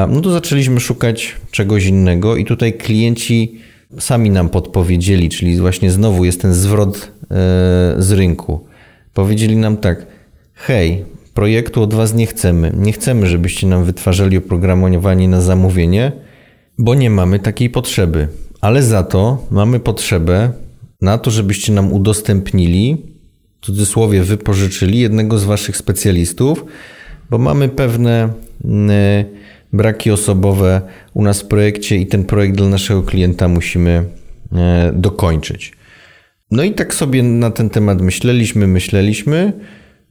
no 0.09 0.21
to 0.21 0.33
zaczęliśmy 0.33 0.81
szukać 0.81 1.37
czegoś 1.51 1.85
innego 1.85 2.37
i 2.37 2.45
tutaj 2.45 2.73
klienci 2.73 3.61
sami 3.99 4.31
nam 4.31 4.49
podpowiedzieli, 4.49 5.29
czyli 5.29 5.57
właśnie 5.57 5.91
znowu 5.91 6.25
jest 6.25 6.43
ten 6.43 6.55
zwrot 6.55 7.13
z 7.99 8.13
rynku. 8.13 8.70
Powiedzieli 9.15 9.57
nam 9.57 9.77
tak: 9.77 10.07
hej, 10.55 11.05
projektu 11.35 11.83
od 11.83 11.95
Was 11.95 12.15
nie 12.15 12.27
chcemy. 12.27 12.73
Nie 12.77 12.93
chcemy, 12.93 13.27
żebyście 13.27 13.67
nam 13.67 13.85
wytwarzali 13.85 14.37
oprogramowanie 14.37 15.29
na 15.29 15.41
zamówienie, 15.41 16.13
bo 16.79 16.95
nie 16.95 17.11
mamy 17.11 17.39
takiej 17.39 17.71
potrzeby. 17.71 18.29
Ale 18.61 18.83
za 18.83 19.03
to 19.03 19.47
mamy 19.51 19.81
potrzebę 19.81 20.53
na 21.01 21.19
to, 21.19 21.31
żebyście 21.31 21.73
nam 21.73 21.93
udostępnili, 21.93 22.97
w 23.61 23.67
cudzysłowie 23.67 24.23
wypożyczyli 24.23 24.99
jednego 24.99 25.39
z 25.39 25.45
Waszych 25.45 25.77
specjalistów, 25.77 26.65
bo 27.31 27.39
mamy 27.39 27.69
pewne 27.69 28.35
braki 29.73 30.11
osobowe 30.11 30.81
u 31.15 31.23
nas 31.23 31.41
w 31.41 31.47
projekcie 31.47 31.97
i 31.97 32.07
ten 32.07 32.25
projekt 32.25 32.57
dla 32.57 32.69
naszego 32.69 33.03
klienta 33.03 33.49
musimy 33.49 34.05
e, 34.53 34.93
dokończyć. 34.95 35.73
No 36.51 36.63
i 36.63 36.73
tak 36.73 36.95
sobie 36.95 37.23
na 37.23 37.51
ten 37.51 37.71
temat 37.71 38.01
myśleliśmy, 38.03 38.67
myśleliśmy, 38.67 39.53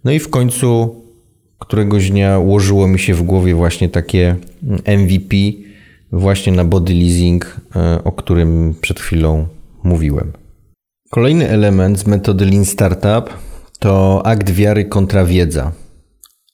no 0.03 0.11
i 0.11 0.19
w 0.19 0.29
końcu 0.29 0.95
któregoś 1.59 2.09
dnia 2.09 2.39
ułożyło 2.39 2.87
mi 2.87 2.99
się 2.99 3.13
w 3.13 3.21
głowie 3.21 3.55
właśnie 3.55 3.89
takie 3.89 4.35
MVP 4.85 5.35
właśnie 6.11 6.53
na 6.53 6.65
body 6.65 6.93
leasing, 6.93 7.61
e, 7.75 8.03
o 8.03 8.11
którym 8.11 8.75
przed 8.81 8.99
chwilą 8.99 9.47
mówiłem. 9.83 10.33
Kolejny 11.09 11.49
element 11.49 11.99
z 11.99 12.07
metody 12.07 12.45
Lean 12.45 12.65
Startup 12.65 13.29
to 13.79 14.25
akt 14.25 14.49
wiary 14.49 14.85
kontra 14.85 15.25
wiedza. 15.25 15.71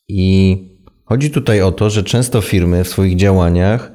I 0.07 0.57
Chodzi 1.05 1.31
tutaj 1.31 1.61
o 1.61 1.71
to, 1.71 1.89
że 1.89 2.03
często 2.03 2.41
firmy 2.41 2.83
w 2.83 2.87
swoich 2.87 3.15
działaniach 3.15 3.91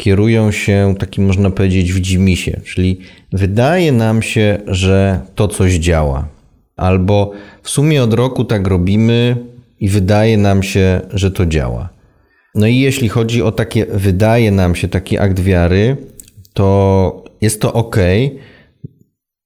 kierują 0.00 0.52
się 0.52 0.94
takim, 0.98 1.26
można 1.26 1.50
powiedzieć, 1.50 1.92
widzimisię, 1.92 2.60
czyli 2.64 3.00
wydaje 3.32 3.92
nam 3.92 4.22
się, 4.22 4.58
że 4.66 5.20
to 5.34 5.48
coś 5.48 5.72
działa. 5.74 6.28
Albo 6.76 7.32
w 7.62 7.70
sumie 7.70 8.02
od 8.02 8.14
roku 8.14 8.44
tak 8.44 8.66
robimy 8.66 9.36
i 9.80 9.88
wydaje 9.88 10.36
nam 10.36 10.62
się, 10.62 11.00
że 11.12 11.30
to 11.30 11.46
działa. 11.46 11.88
No 12.54 12.66
i 12.66 12.78
jeśli 12.78 13.08
chodzi 13.08 13.42
o 13.42 13.52
takie 13.52 13.86
wydaje 13.86 14.50
nam 14.50 14.74
się 14.74 14.88
taki 14.88 15.18
akt 15.18 15.40
wiary, 15.40 15.96
to 16.52 17.24
jest 17.40 17.60
to 17.60 17.72
ok, 17.72 17.96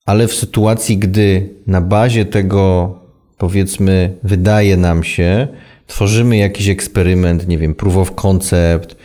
ale 0.06 0.28
w 0.28 0.34
sytuacji, 0.34 0.98
gdy 0.98 1.48
na 1.66 1.80
bazie 1.80 2.24
tego 2.24 2.94
powiedzmy 3.38 4.16
wydaje 4.22 4.76
nam 4.76 5.04
się, 5.04 5.48
tworzymy 5.86 6.36
jakiś 6.36 6.68
eksperyment, 6.68 7.48
nie 7.48 7.58
wiem, 7.58 7.74
proof 7.74 7.96
of 7.96 8.14
concept, 8.14 8.96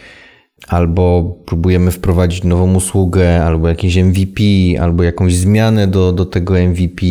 albo 0.69 1.35
próbujemy 1.45 1.91
wprowadzić 1.91 2.43
nową 2.43 2.75
usługę, 2.75 3.43
albo 3.45 3.67
jakieś 3.67 3.97
MVP, 3.97 4.43
albo 4.81 5.03
jakąś 5.03 5.35
zmianę 5.35 5.87
do, 5.87 6.11
do 6.11 6.25
tego 6.25 6.53
MVP, 6.53 7.05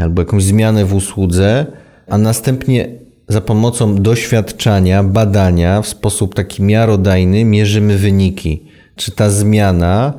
albo 0.00 0.22
jakąś 0.22 0.44
zmianę 0.44 0.84
w 0.84 0.94
usłudze, 0.94 1.66
a 2.08 2.18
następnie 2.18 2.88
za 3.28 3.40
pomocą 3.40 3.94
doświadczenia, 3.94 5.04
badania 5.04 5.82
w 5.82 5.88
sposób 5.88 6.34
taki 6.34 6.62
miarodajny 6.62 7.44
mierzymy 7.44 7.98
wyniki. 7.98 8.62
Czy 8.96 9.10
ta 9.10 9.30
zmiana, 9.30 10.14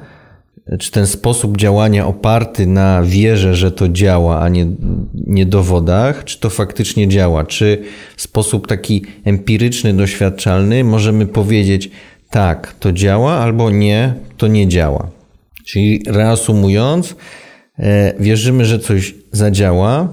czy 0.80 0.92
ten 0.92 1.08
sposób 1.08 1.58
działania 1.58 2.08
oparty 2.08 2.68
na 2.68 3.04
wierze, 3.04 3.56
że 3.56 3.72
to 3.72 3.90
działa, 3.90 4.40
a 4.40 4.50
nie, 4.50 4.68
nie 5.14 5.46
dowodach, 5.46 6.24
czy 6.24 6.40
to 6.40 6.50
faktycznie 6.50 7.08
działa? 7.08 7.44
Czy 7.44 7.84
w 8.16 8.22
sposób 8.22 8.68
taki 8.68 9.06
empiryczny, 9.26 9.94
doświadczalny 9.94 10.84
możemy 10.84 11.26
powiedzieć, 11.26 11.92
tak, 12.32 12.74
to 12.80 12.94
działa, 12.94 13.34
albo 13.34 13.70
nie, 13.70 14.14
to 14.38 14.48
nie 14.48 14.68
działa. 14.68 15.10
Czyli 15.66 16.04
reasumując, 16.08 17.16
e, 17.80 18.14
wierzymy, 18.20 18.66
że 18.66 18.80
coś 18.80 19.16
zadziała, 19.32 20.10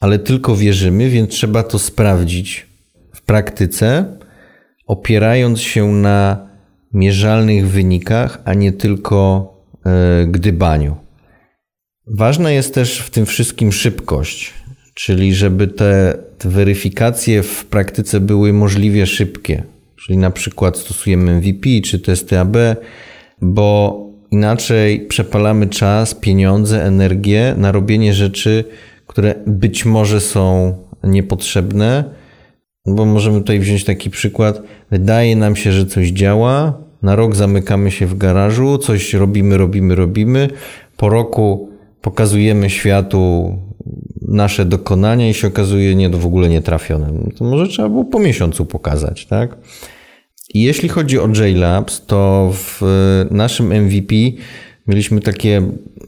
ale 0.00 0.18
tylko 0.18 0.56
wierzymy, 0.56 1.10
więc 1.10 1.30
trzeba 1.30 1.62
to 1.62 1.78
sprawdzić 1.78 2.66
w 3.14 3.22
praktyce, 3.22 4.16
opierając 4.86 5.60
się 5.60 5.92
na 5.92 6.48
mierzalnych 6.92 7.68
wynikach, 7.68 8.42
a 8.44 8.54
nie 8.54 8.72
tylko 8.72 9.48
e, 9.86 10.26
gdybaniu. 10.26 10.96
Ważna 12.06 12.50
jest 12.50 12.74
też 12.74 12.98
w 12.98 13.10
tym 13.10 13.26
wszystkim 13.26 13.72
szybkość, 13.72 14.54
czyli 14.94 15.34
żeby 15.34 15.68
te, 15.68 16.18
te 16.38 16.48
weryfikacje 16.48 17.42
w 17.42 17.64
praktyce 17.64 18.20
były 18.20 18.52
możliwie 18.52 19.06
szybkie. 19.06 19.71
Czyli 20.02 20.18
na 20.18 20.30
przykład 20.30 20.78
stosujemy 20.78 21.34
MVP 21.34 21.68
czy 21.84 21.98
testy 21.98 22.38
AB, 22.38 22.56
bo 23.40 24.00
inaczej 24.30 25.06
przepalamy 25.06 25.66
czas, 25.66 26.14
pieniądze, 26.14 26.84
energię 26.84 27.54
na 27.58 27.72
robienie 27.72 28.14
rzeczy, 28.14 28.64
które 29.06 29.34
być 29.46 29.84
może 29.84 30.20
są 30.20 30.74
niepotrzebne, 31.04 32.04
bo 32.86 33.04
możemy 33.04 33.38
tutaj 33.38 33.60
wziąć 33.60 33.84
taki 33.84 34.10
przykład. 34.10 34.62
Wydaje 34.90 35.36
nam 35.36 35.56
się, 35.56 35.72
że 35.72 35.86
coś 35.86 36.08
działa, 36.08 36.78
na 37.02 37.16
rok 37.16 37.36
zamykamy 37.36 37.90
się 37.90 38.06
w 38.06 38.18
garażu, 38.18 38.78
coś 38.78 39.14
robimy, 39.14 39.58
robimy, 39.58 39.94
robimy. 39.94 40.48
Po 40.96 41.08
roku 41.08 41.68
pokazujemy 42.00 42.70
światu 42.70 43.54
nasze 44.28 44.64
dokonania 44.64 45.28
i 45.28 45.34
się 45.34 45.48
okazuje 45.48 45.94
nie, 45.94 46.10
w 46.10 46.26
ogóle 46.26 46.48
nie 46.48 46.62
trafione. 46.62 47.12
To 47.36 47.44
może 47.44 47.68
trzeba 47.68 47.88
było 47.88 48.04
po 48.04 48.18
miesiącu 48.18 48.66
pokazać, 48.66 49.26
tak? 49.26 49.56
Jeśli 50.54 50.88
chodzi 50.88 51.18
o 51.18 51.28
JLabs, 51.28 52.06
to 52.06 52.52
w 52.54 52.80
naszym 53.30 53.66
MVP 53.66 54.14
mieliśmy 54.86 55.20
takie 55.20 55.62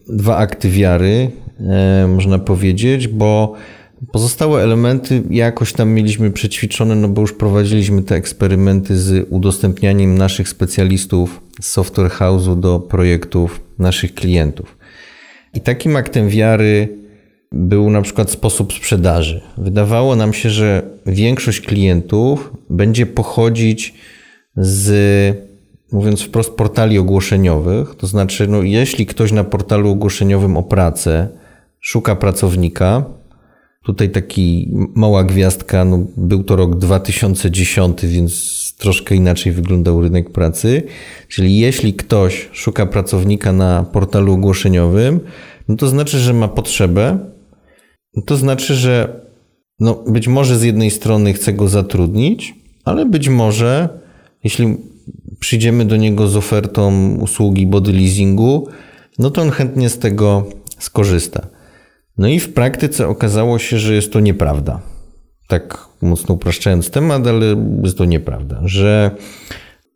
dwa 0.09 0.37
akty 0.37 0.71
wiary, 0.71 1.31
e, 1.61 2.07
można 2.09 2.39
powiedzieć, 2.39 3.09
bo 3.09 3.55
pozostałe 4.13 4.63
elementy 4.63 5.23
jakoś 5.31 5.73
tam 5.73 5.91
mieliśmy 5.91 6.31
przećwiczone, 6.31 6.95
no 6.95 7.09
bo 7.09 7.21
już 7.21 7.33
prowadziliśmy 7.33 8.03
te 8.03 8.15
eksperymenty 8.15 8.99
z 8.99 9.27
udostępnianiem 9.31 10.19
naszych 10.19 10.49
specjalistów 10.49 11.41
z 11.61 11.67
Software 11.67 12.11
House'u 12.11 12.61
do 12.61 12.81
projektów 12.81 13.61
naszych 13.79 14.15
klientów. 14.15 14.79
I 15.55 15.61
takim 15.61 15.97
aktem 15.97 16.29
wiary 16.29 16.89
był 17.53 17.91
na 17.91 18.03
przykład 18.03 18.31
sposób 18.31 18.73
sprzedaży. 18.73 19.41
Wydawało 19.59 20.17
nam 20.17 20.33
się, 20.33 20.51
że 20.51 20.83
większość 21.07 21.61
klientów 21.61 22.53
będzie 22.71 23.07
pochodzić 23.07 23.95
z, 24.57 24.89
mówiąc 25.93 26.23
wprost, 26.23 26.51
portali 26.51 26.99
ogłoszeniowych. 26.99 27.95
To 27.95 28.07
znaczy, 28.07 28.47
no, 28.47 28.63
jeśli 28.63 29.07
ktoś 29.07 29.33
na 29.33 29.45
portalu 29.45 29.91
ogłoszeniowym 29.91 30.57
o 30.57 30.63
pracę 30.63 31.29
szuka 31.81 32.17
pracownika, 32.17 33.05
tutaj 33.85 34.11
taki 34.11 34.71
mała 34.95 35.25
gwiazdka, 35.25 35.85
no, 35.85 36.07
był 36.17 36.45
to 36.45 36.57
rok 36.57 36.79
2010, 36.79 38.07
więc 38.07 38.75
troszkę 38.79 39.15
inaczej 39.15 39.53
wyglądał 39.53 40.01
rynek 40.01 40.31
pracy. 40.31 40.83
Czyli 41.29 41.59
jeśli 41.59 41.95
ktoś 41.95 42.49
szuka 42.53 42.87
pracownika 42.87 43.53
na 43.53 43.83
portalu 43.93 44.33
ogłoszeniowym, 44.33 45.21
no 45.69 45.77
to 45.77 45.87
znaczy, 45.87 46.19
że 46.19 46.33
ma 46.33 46.49
potrzebę. 46.49 47.19
No 48.17 48.23
to 48.23 48.37
znaczy, 48.37 48.75
że 48.75 49.21
no, 49.81 50.05
być 50.09 50.29
może 50.29 50.59
z 50.59 50.63
jednej 50.63 50.91
strony 50.91 51.33
chce 51.33 51.53
go 51.53 51.69
zatrudnić, 51.69 52.55
ale 52.85 53.07
być 53.07 53.29
może 53.29 53.89
jeśli 54.45 54.77
przyjdziemy 55.41 55.85
do 55.85 55.97
niego 55.97 56.29
z 56.29 56.37
ofertą 56.37 57.15
usługi 57.21 57.67
body 57.67 57.93
leasingu, 57.93 58.69
no 59.19 59.31
to 59.31 59.43
on 59.43 59.51
chętnie 59.51 59.89
z 59.89 59.99
tego 59.99 60.47
skorzysta. 60.79 61.47
No 62.19 62.29
i 62.29 62.41
w 62.41 62.53
praktyce 62.53 63.09
okazało 63.09 63.59
się, 63.59 63.79
że 63.79 63.95
jest 63.95 64.13
to 64.13 64.21
nieprawda. 64.21 64.81
Tak 65.49 65.89
mocno 66.03 66.35
upraszczając 66.35 66.91
temat, 66.91 67.27
ale 67.27 67.47
jest 67.83 67.99
to 67.99 68.05
nieprawda, 68.05 68.61
że 68.65 69.11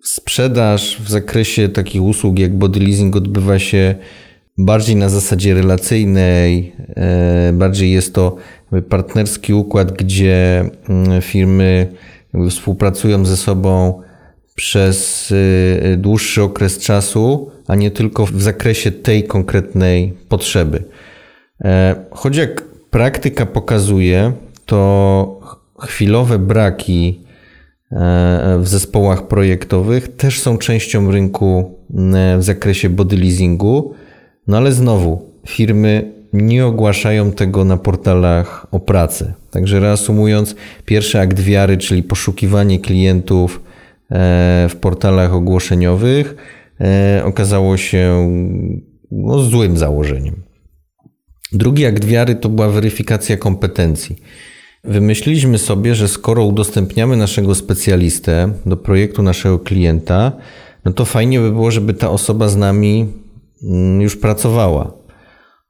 sprzedaż 0.03 1.01
w 1.01 1.11
zakresie 1.11 1.69
takich 1.69 2.03
usług 2.03 2.39
jak 2.39 2.59
body 2.59 2.81
leasing 2.81 3.17
odbywa 3.17 3.59
się 3.59 3.95
bardziej 4.59 4.97
na 4.97 5.09
zasadzie 5.09 5.55
relacyjnej, 5.55 6.73
e, 6.97 7.53
bardziej 7.53 7.93
jest 7.93 8.15
to 8.15 8.37
partnerski 8.89 9.55
układ, 9.55 9.93
gdzie 9.93 10.65
mm, 10.89 11.23
firmy 11.23 11.87
współpracują 12.51 13.25
ze 13.25 13.37
sobą 13.37 14.03
przez 14.59 15.31
y, 15.31 15.97
dłuższy 15.99 16.43
okres 16.43 16.79
czasu, 16.79 17.51
a 17.69 17.75
nie 17.75 17.91
tylko 17.91 18.27
w 18.27 18.43
zakresie 18.43 18.93
tej 18.93 19.25
konkretnej 19.25 20.15
potrzeby. 20.29 20.85
E, 21.65 21.95
choć 22.11 22.37
jak 22.37 22.63
praktyka 22.91 23.47
pokazuje, 23.47 24.33
to 24.67 25.41
chwilowe 25.81 26.39
braki 26.39 27.21
e, 27.93 28.59
w 28.63 28.69
zespołach 28.69 29.27
projektowych 29.29 30.17
też 30.17 30.41
są 30.41 30.59
częścią 30.59 31.11
rynku 31.11 31.79
e, 32.15 32.39
w 32.39 32.43
zakresie 32.43 32.89
body 32.89 33.17
leasingu, 33.17 33.95
no 34.47 34.57
ale 34.57 34.73
znowu 34.73 35.33
firmy 35.47 36.13
nie 36.33 36.67
ogłaszają 36.67 37.33
tego 37.33 37.65
na 37.65 37.77
portalach 37.77 38.67
o 38.71 38.81
pracę. 38.81 39.33
Także 39.51 39.81
reasumując, 39.81 40.55
pierwszy 40.85 41.21
akt 41.21 41.41
wiary, 41.41 41.77
czyli 41.77 42.03
poszukiwanie 42.03 42.81
klientów, 42.81 43.68
w 44.69 44.75
portalach 44.81 45.35
ogłoszeniowych 45.35 46.37
e, 46.81 47.23
okazało 47.25 47.77
się 47.77 48.31
no, 49.11 49.39
złym 49.39 49.79
założeniem. 49.79 50.43
Drugi 51.53 51.87
akt 51.87 52.05
wiary 52.05 52.35
to 52.35 52.49
była 52.49 52.69
weryfikacja 52.69 53.37
kompetencji. 53.37 54.17
Wymyśliliśmy 54.85 55.59
sobie, 55.59 55.95
że 55.95 56.09
skoro 56.09 56.45
udostępniamy 56.45 57.17
naszego 57.17 57.55
specjalistę 57.55 58.53
do 58.67 58.77
projektu 58.77 59.23
naszego 59.23 59.59
klienta, 59.59 60.33
no 60.85 60.93
to 60.93 61.05
fajnie 61.05 61.41
by 61.41 61.51
było, 61.51 61.71
żeby 61.71 61.95
ta 61.95 62.11
osoba 62.11 62.49
z 62.49 62.57
nami 62.57 63.07
mm, 63.63 64.01
już 64.01 64.17
pracowała. 64.17 64.93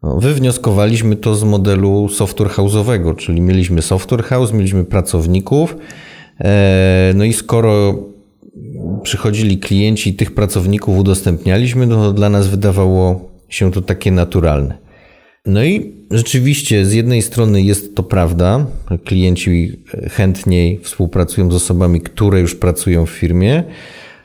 No, 0.03 0.21
wywnioskowaliśmy 0.21 1.17
to 1.17 1.35
z 1.35 1.45
modelu 1.45 2.09
software 2.09 2.51
house'owego, 2.51 3.17
czyli 3.17 3.41
mieliśmy 3.41 3.83
software 3.83 4.23
house, 4.23 4.53
mieliśmy 4.53 4.85
pracowników, 4.85 5.77
e, 6.41 7.13
no 7.15 7.25
i 7.25 7.33
skoro 7.33 7.95
przychodzili 8.99 9.59
klienci 9.59 10.11
i 10.11 10.15
tych 10.15 10.35
pracowników 10.35 10.99
udostępnialiśmy, 10.99 11.87
no 11.87 11.97
to 11.97 12.13
dla 12.13 12.29
nas 12.29 12.49
wydawało 12.49 13.31
się 13.49 13.73
to 13.73 13.83
takie 13.83 14.13
naturalne. 14.13 14.79
No 15.47 15.65
i 15.65 15.95
rzeczywiście 16.11 16.85
z 16.85 16.93
jednej 16.93 17.23
strony 17.23 17.63
jest 17.63 17.95
to 17.95 18.03
prawda, 18.03 18.67
klienci 19.05 19.83
chętniej 20.11 20.81
współpracują 20.83 21.51
z 21.51 21.55
osobami, 21.55 22.01
które 22.01 22.41
już 22.41 22.55
pracują 22.55 23.07
w 23.07 23.11
firmie, 23.11 23.65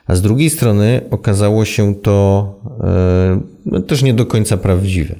a 0.06 0.14
z 0.14 0.22
drugiej 0.22 0.50
strony 0.50 1.00
okazało 1.10 1.64
się 1.64 1.94
to 1.94 2.48
e, 2.80 3.40
no, 3.66 3.80
też 3.80 4.02
nie 4.02 4.14
do 4.14 4.26
końca 4.26 4.56
prawdziwe. 4.56 5.14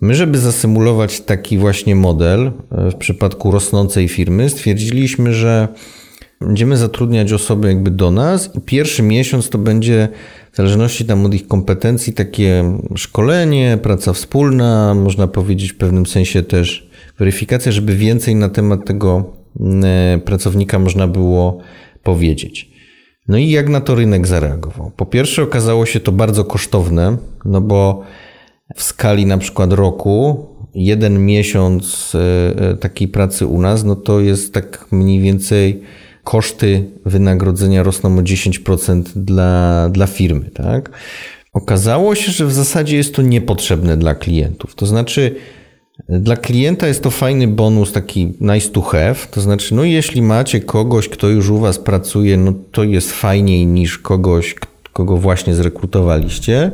My, 0.00 0.14
żeby 0.14 0.38
zasymulować 0.38 1.20
taki 1.20 1.58
właśnie 1.58 1.94
model 1.94 2.46
e, 2.46 2.90
w 2.90 2.94
przypadku 2.94 3.50
rosnącej 3.50 4.08
firmy, 4.08 4.50
stwierdziliśmy, 4.50 5.34
że 5.34 5.68
Będziemy 6.40 6.76
zatrudniać 6.76 7.32
osoby 7.32 7.68
jakby 7.68 7.90
do 7.90 8.10
nas 8.10 8.50
i 8.54 8.60
pierwszy 8.60 9.02
miesiąc 9.02 9.48
to 9.48 9.58
będzie 9.58 10.08
w 10.52 10.56
zależności 10.56 11.04
tam 11.04 11.26
od 11.26 11.34
ich 11.34 11.48
kompetencji 11.48 12.12
takie 12.12 12.78
szkolenie, 12.96 13.78
praca 13.82 14.12
wspólna, 14.12 14.94
można 14.94 15.26
powiedzieć 15.26 15.72
w 15.72 15.76
pewnym 15.76 16.06
sensie 16.06 16.42
też 16.42 16.90
weryfikacja, 17.18 17.72
żeby 17.72 17.96
więcej 17.96 18.34
na 18.34 18.48
temat 18.48 18.84
tego 18.84 19.32
e, 19.84 20.18
pracownika 20.24 20.78
można 20.78 21.08
było 21.08 21.58
powiedzieć. 22.02 22.70
No 23.28 23.38
i 23.38 23.50
jak 23.50 23.68
na 23.68 23.80
to 23.80 23.94
rynek 23.94 24.26
zareagował? 24.26 24.90
Po 24.96 25.06
pierwsze 25.06 25.42
okazało 25.42 25.86
się 25.86 26.00
to 26.00 26.12
bardzo 26.12 26.44
kosztowne, 26.44 27.16
no 27.44 27.60
bo 27.60 28.02
w 28.76 28.82
skali 28.82 29.26
na 29.26 29.38
przykład 29.38 29.72
roku 29.72 30.46
jeden 30.74 31.26
miesiąc 31.26 32.12
e, 32.14 32.70
e, 32.70 32.76
takiej 32.76 33.08
pracy 33.08 33.46
u 33.46 33.60
nas, 33.60 33.84
no 33.84 33.96
to 33.96 34.20
jest 34.20 34.54
tak 34.54 34.86
mniej 34.92 35.20
więcej 35.20 35.82
koszty 36.26 36.84
wynagrodzenia 37.04 37.82
rosną 37.82 38.18
o 38.18 38.20
10% 38.20 39.02
dla, 39.02 39.88
dla 39.88 40.06
firmy. 40.06 40.50
Tak? 40.50 40.90
Okazało 41.52 42.14
się, 42.14 42.32
że 42.32 42.46
w 42.46 42.52
zasadzie 42.52 42.96
jest 42.96 43.14
to 43.14 43.22
niepotrzebne 43.22 43.96
dla 43.96 44.14
klientów. 44.14 44.74
To 44.74 44.86
znaczy, 44.86 45.34
dla 46.08 46.36
klienta 46.36 46.86
jest 46.86 47.02
to 47.02 47.10
fajny 47.10 47.48
bonus, 47.48 47.92
taki 47.92 48.32
nice 48.40 48.70
to 48.70 48.80
have. 48.80 49.14
To 49.30 49.40
znaczy, 49.40 49.74
no 49.74 49.84
jeśli 49.84 50.22
macie 50.22 50.60
kogoś, 50.60 51.08
kto 51.08 51.28
już 51.28 51.48
u 51.48 51.58
Was 51.58 51.78
pracuje, 51.78 52.36
no 52.36 52.52
to 52.72 52.84
jest 52.84 53.12
fajniej 53.12 53.66
niż 53.66 53.98
kogoś, 53.98 54.54
kogo 54.92 55.16
właśnie 55.16 55.54
zrekrutowaliście. 55.54 56.70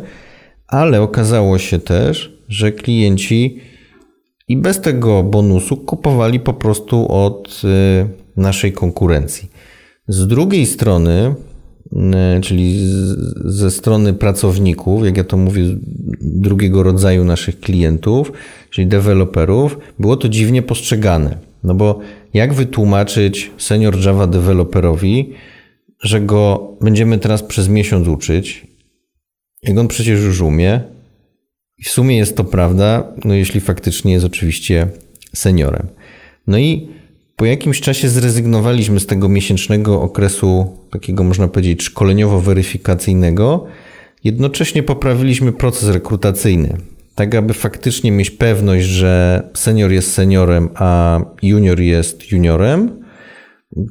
Ale 0.68 1.02
okazało 1.02 1.58
się 1.58 1.78
też, 1.78 2.38
że 2.48 2.72
klienci 2.72 3.60
i 4.48 4.56
bez 4.56 4.80
tego 4.80 5.22
bonusu 5.22 5.76
kupowali 5.76 6.40
po 6.40 6.54
prostu 6.54 7.12
od 7.12 7.62
y, 7.64 8.21
naszej 8.36 8.72
konkurencji. 8.72 9.50
Z 10.08 10.26
drugiej 10.26 10.66
strony, 10.66 11.34
y, 11.92 12.40
czyli 12.40 12.78
ze 13.44 13.70
strony 13.70 14.12
pracowników, 14.12 15.04
jak 15.04 15.16
ja 15.16 15.24
to 15.24 15.36
mówię, 15.36 15.62
drugiego 16.20 16.82
rodzaju 16.82 17.24
naszych 17.24 17.60
klientów, 17.60 18.32
czyli 18.70 18.86
deweloperów, 18.86 19.78
było 19.98 20.16
to 20.16 20.28
dziwnie 20.28 20.62
postrzegane. 20.62 21.38
No 21.64 21.74
bo 21.74 22.00
jak 22.34 22.54
wytłumaczyć 22.54 23.50
senior 23.58 24.00
Java 24.04 24.26
deweloperowi, 24.26 25.32
że 26.02 26.20
go 26.20 26.72
będziemy 26.80 27.18
teraz 27.18 27.42
przez 27.42 27.68
miesiąc 27.68 28.08
uczyć, 28.08 28.66
jak 29.62 29.78
on 29.78 29.88
przecież 29.88 30.20
już 30.20 30.40
umie, 30.40 30.80
i 31.78 31.84
w 31.84 31.88
sumie 31.88 32.16
jest 32.16 32.36
to 32.36 32.44
prawda, 32.44 33.12
no 33.24 33.34
jeśli 33.34 33.60
faktycznie 33.60 34.12
jest 34.12 34.24
oczywiście 34.24 34.86
seniorem. 35.34 35.86
No 36.46 36.58
i 36.58 36.88
po 37.42 37.46
jakimś 37.46 37.80
czasie 37.80 38.08
zrezygnowaliśmy 38.08 39.00
z 39.00 39.06
tego 39.06 39.28
miesięcznego 39.28 40.02
okresu, 40.02 40.76
takiego 40.90 41.24
można 41.24 41.48
powiedzieć 41.48 41.82
szkoleniowo-weryfikacyjnego. 41.82 43.60
Jednocześnie 44.24 44.82
poprawiliśmy 44.82 45.52
proces 45.52 45.88
rekrutacyjny, 45.88 46.76
tak 47.14 47.34
aby 47.34 47.54
faktycznie 47.54 48.12
mieć 48.12 48.30
pewność, 48.30 48.86
że 48.86 49.42
senior 49.54 49.90
jest 49.90 50.12
seniorem, 50.12 50.68
a 50.74 51.20
junior 51.42 51.80
jest 51.80 52.32
juniorem, 52.32 53.04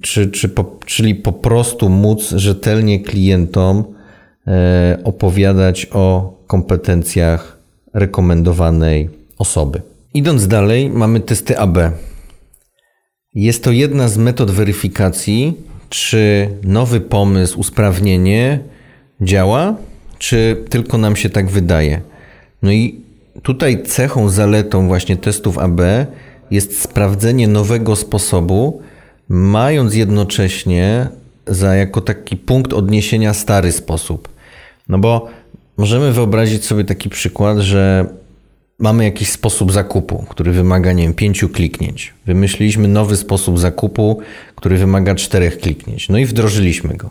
czy, 0.02 0.28
czy 0.28 0.50
po, 0.50 0.80
czyli 0.86 1.16
po 1.16 1.34
prostu 1.34 1.90
móc 1.90 2.30
rzetelnie 2.30 3.00
klientom 3.00 3.84
e, 4.48 4.98
opowiadać 5.04 5.88
o 5.94 6.34
kompetencjach 6.48 7.58
rekomendowanej 7.94 9.10
osoby. 9.38 9.82
Idąc 10.14 10.48
dalej, 10.48 10.90
mamy 10.90 11.20
testy 11.20 11.60
AB. 11.60 11.78
Jest 13.36 13.63
to 13.63 13.72
jedna 13.72 14.08
z 14.08 14.17
metod 14.17 14.52
weryfikacji, 14.52 15.54
czy 15.89 16.50
nowy 16.63 17.02
pomysł, 17.02 17.60
usprawnienie 17.60 18.60
działa, 19.22 19.76
czy 20.17 20.63
tylko 20.70 20.98
nam 20.98 21.15
się 21.15 21.30
tak 21.30 21.50
wydaje. 21.50 22.02
No 22.62 22.72
i 22.72 23.02
tutaj 23.44 23.84
cechą, 23.84 24.30
zaletą 24.30 24.88
właśnie 24.88 25.17
testów 25.17 25.58
AB 25.58 25.82
jest 26.52 26.82
sprawdzenie 26.82 27.48
nowego 27.48 27.96
sposobu, 27.96 28.82
mając 29.30 29.96
jednocześnie 29.96 31.08
za 31.48 31.76
jako 31.76 32.02
taki 32.02 32.38
punkt 32.38 32.74
odniesienia 32.74 33.34
stary 33.34 33.72
sposób. 33.72 34.30
No 34.89 34.98
bo 35.00 35.30
Możemy 35.82 36.12
wyobrazić 36.12 36.65
sobie 36.65 36.84
taki 36.84 37.10
przykład, 37.10 37.58
że 37.58 38.06
mamy 38.82 39.04
jakiś 39.04 39.30
sposób 39.30 39.72
zakupu, 39.72 40.26
który 40.30 40.52
wymaga, 40.52 40.94
nie 40.94 41.04
wiem, 41.04 41.13
pięciu 41.13 41.50
kliknięć. 41.50 42.13
Wymyśliliśmy 42.26 42.88
nowy 42.88 43.17
sposób 43.17 43.60
zakupu, 43.60 44.20
który 44.56 44.78
wymaga 44.78 45.15
czterech 45.15 45.60
kliknięć. 45.60 46.10
No 46.10 46.17
i 46.17 46.26
wdrożyliśmy 46.26 46.96
go. 46.96 47.10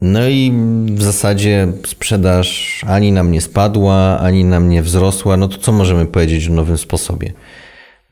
No 0.00 0.28
i 0.28 0.52
w 0.86 1.02
zasadzie 1.02 1.68
sprzedaż 1.86 2.80
ani 2.86 3.12
nam 3.12 3.32
nie 3.32 3.40
spadła, 3.40 4.18
ani 4.18 4.44
nam 4.44 4.68
nie 4.68 4.82
wzrosła. 4.82 5.36
No 5.36 5.48
to 5.48 5.58
co 5.58 5.72
możemy 5.72 6.06
powiedzieć 6.06 6.48
o 6.48 6.52
nowym 6.52 6.78
sposobie? 6.78 7.32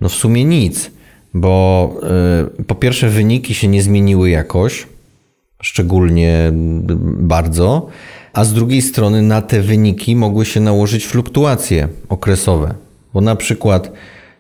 No 0.00 0.08
w 0.08 0.14
sumie 0.14 0.44
nic, 0.44 0.90
bo 1.34 1.94
yy, 2.58 2.64
po 2.64 2.74
pierwsze 2.74 3.08
wyniki 3.08 3.54
się 3.54 3.68
nie 3.68 3.82
zmieniły 3.82 4.30
jakoś, 4.30 4.86
szczególnie 5.62 6.52
bardzo 7.02 7.88
a 8.32 8.44
z 8.44 8.52
drugiej 8.52 8.82
strony 8.82 9.22
na 9.22 9.42
te 9.42 9.60
wyniki 9.60 10.16
mogły 10.16 10.44
się 10.44 10.60
nałożyć 10.60 11.06
fluktuacje 11.06 11.88
okresowe, 12.08 12.74
bo 13.14 13.20
na 13.20 13.36
przykład 13.36 13.92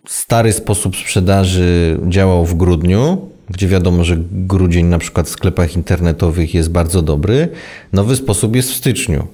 stary 0.06 0.52
sposób 0.52 0.96
sprzedaży 0.96 1.98
działał 2.08 2.46
w 2.46 2.54
grudniu, 2.54 3.18
gdzie 3.50 3.68
wiadomo, 3.68 4.04
że 4.04 4.16
grudzień 4.32 4.86
na 4.86 4.98
przykład 4.98 5.26
w 5.26 5.30
sklepach 5.30 5.76
internetowych 5.76 6.54
jest 6.54 6.70
bardzo 6.70 7.02
dobry, 7.02 7.48
nowy 7.92 8.16
sposób 8.16 8.56
jest 8.56 8.70
w 8.70 8.76
styczniu. 8.76 9.26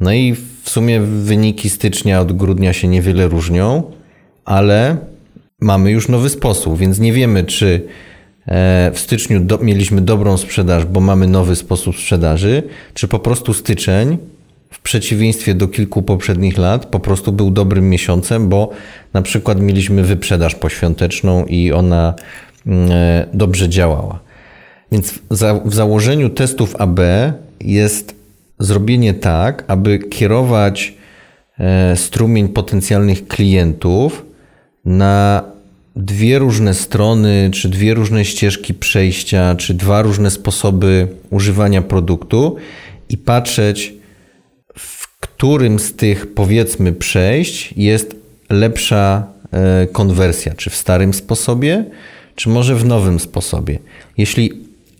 No 0.00 0.12
i 0.12 0.34
w 0.62 0.70
sumie 0.70 1.00
wyniki 1.00 1.70
stycznia 1.70 2.20
od 2.20 2.32
grudnia 2.32 2.72
się 2.72 2.88
niewiele 2.88 3.28
różnią, 3.28 3.82
ale 4.44 4.96
mamy 5.60 5.90
już 5.90 6.08
nowy 6.08 6.28
sposób, 6.28 6.78
więc 6.78 6.98
nie 6.98 7.12
wiemy, 7.12 7.44
czy 7.44 7.88
w 8.92 8.98
styczniu 8.98 9.40
do, 9.40 9.58
mieliśmy 9.58 10.00
dobrą 10.00 10.36
sprzedaż, 10.36 10.84
bo 10.84 11.00
mamy 11.00 11.26
nowy 11.26 11.56
sposób 11.56 11.96
sprzedaży, 11.96 12.62
czy 12.94 13.08
po 13.08 13.18
prostu 13.18 13.54
styczeń, 13.54 14.18
w 14.70 14.80
przeciwieństwie 14.80 15.54
do 15.54 15.68
kilku 15.68 16.02
poprzednich 16.02 16.58
lat, 16.58 16.86
po 16.86 17.00
prostu 17.00 17.32
był 17.32 17.50
dobrym 17.50 17.90
miesiącem, 17.90 18.48
bo 18.48 18.70
na 19.12 19.22
przykład 19.22 19.60
mieliśmy 19.60 20.02
wyprzedaż 20.02 20.54
poświąteczną 20.54 21.44
i 21.44 21.72
ona 21.72 22.14
mm, 22.66 22.90
e, 22.92 23.26
dobrze 23.32 23.68
działała. 23.68 24.18
Więc 24.92 25.18
w 25.64 25.74
założeniu 25.74 26.30
testów 26.30 26.76
AB 26.76 27.00
jest 27.60 28.14
zrobienie 28.58 29.14
tak, 29.14 29.64
aby 29.68 29.98
kierować 29.98 30.94
e, 31.58 31.96
strumień 31.96 32.48
potencjalnych 32.48 33.28
klientów 33.28 34.26
na 34.84 35.44
dwie 35.96 36.38
różne 36.38 36.74
strony, 36.74 37.50
czy 37.52 37.68
dwie 37.68 37.94
różne 37.94 38.24
ścieżki 38.24 38.74
przejścia, 38.74 39.54
czy 39.54 39.74
dwa 39.74 40.02
różne 40.02 40.30
sposoby 40.30 41.08
używania 41.30 41.82
produktu 41.82 42.56
i 43.08 43.18
patrzeć, 43.18 43.94
w 44.78 45.20
którym 45.20 45.78
z 45.78 45.92
tych 45.92 46.34
powiedzmy 46.34 46.92
przejść 46.92 47.74
jest 47.76 48.16
lepsza 48.50 49.26
e, 49.52 49.86
konwersja, 49.86 50.54
czy 50.54 50.70
w 50.70 50.76
starym 50.76 51.14
sposobie, 51.14 51.84
czy 52.34 52.48
może 52.48 52.74
w 52.74 52.84
nowym 52.84 53.20
sposobie. 53.20 53.78
Jeśli 54.18 54.52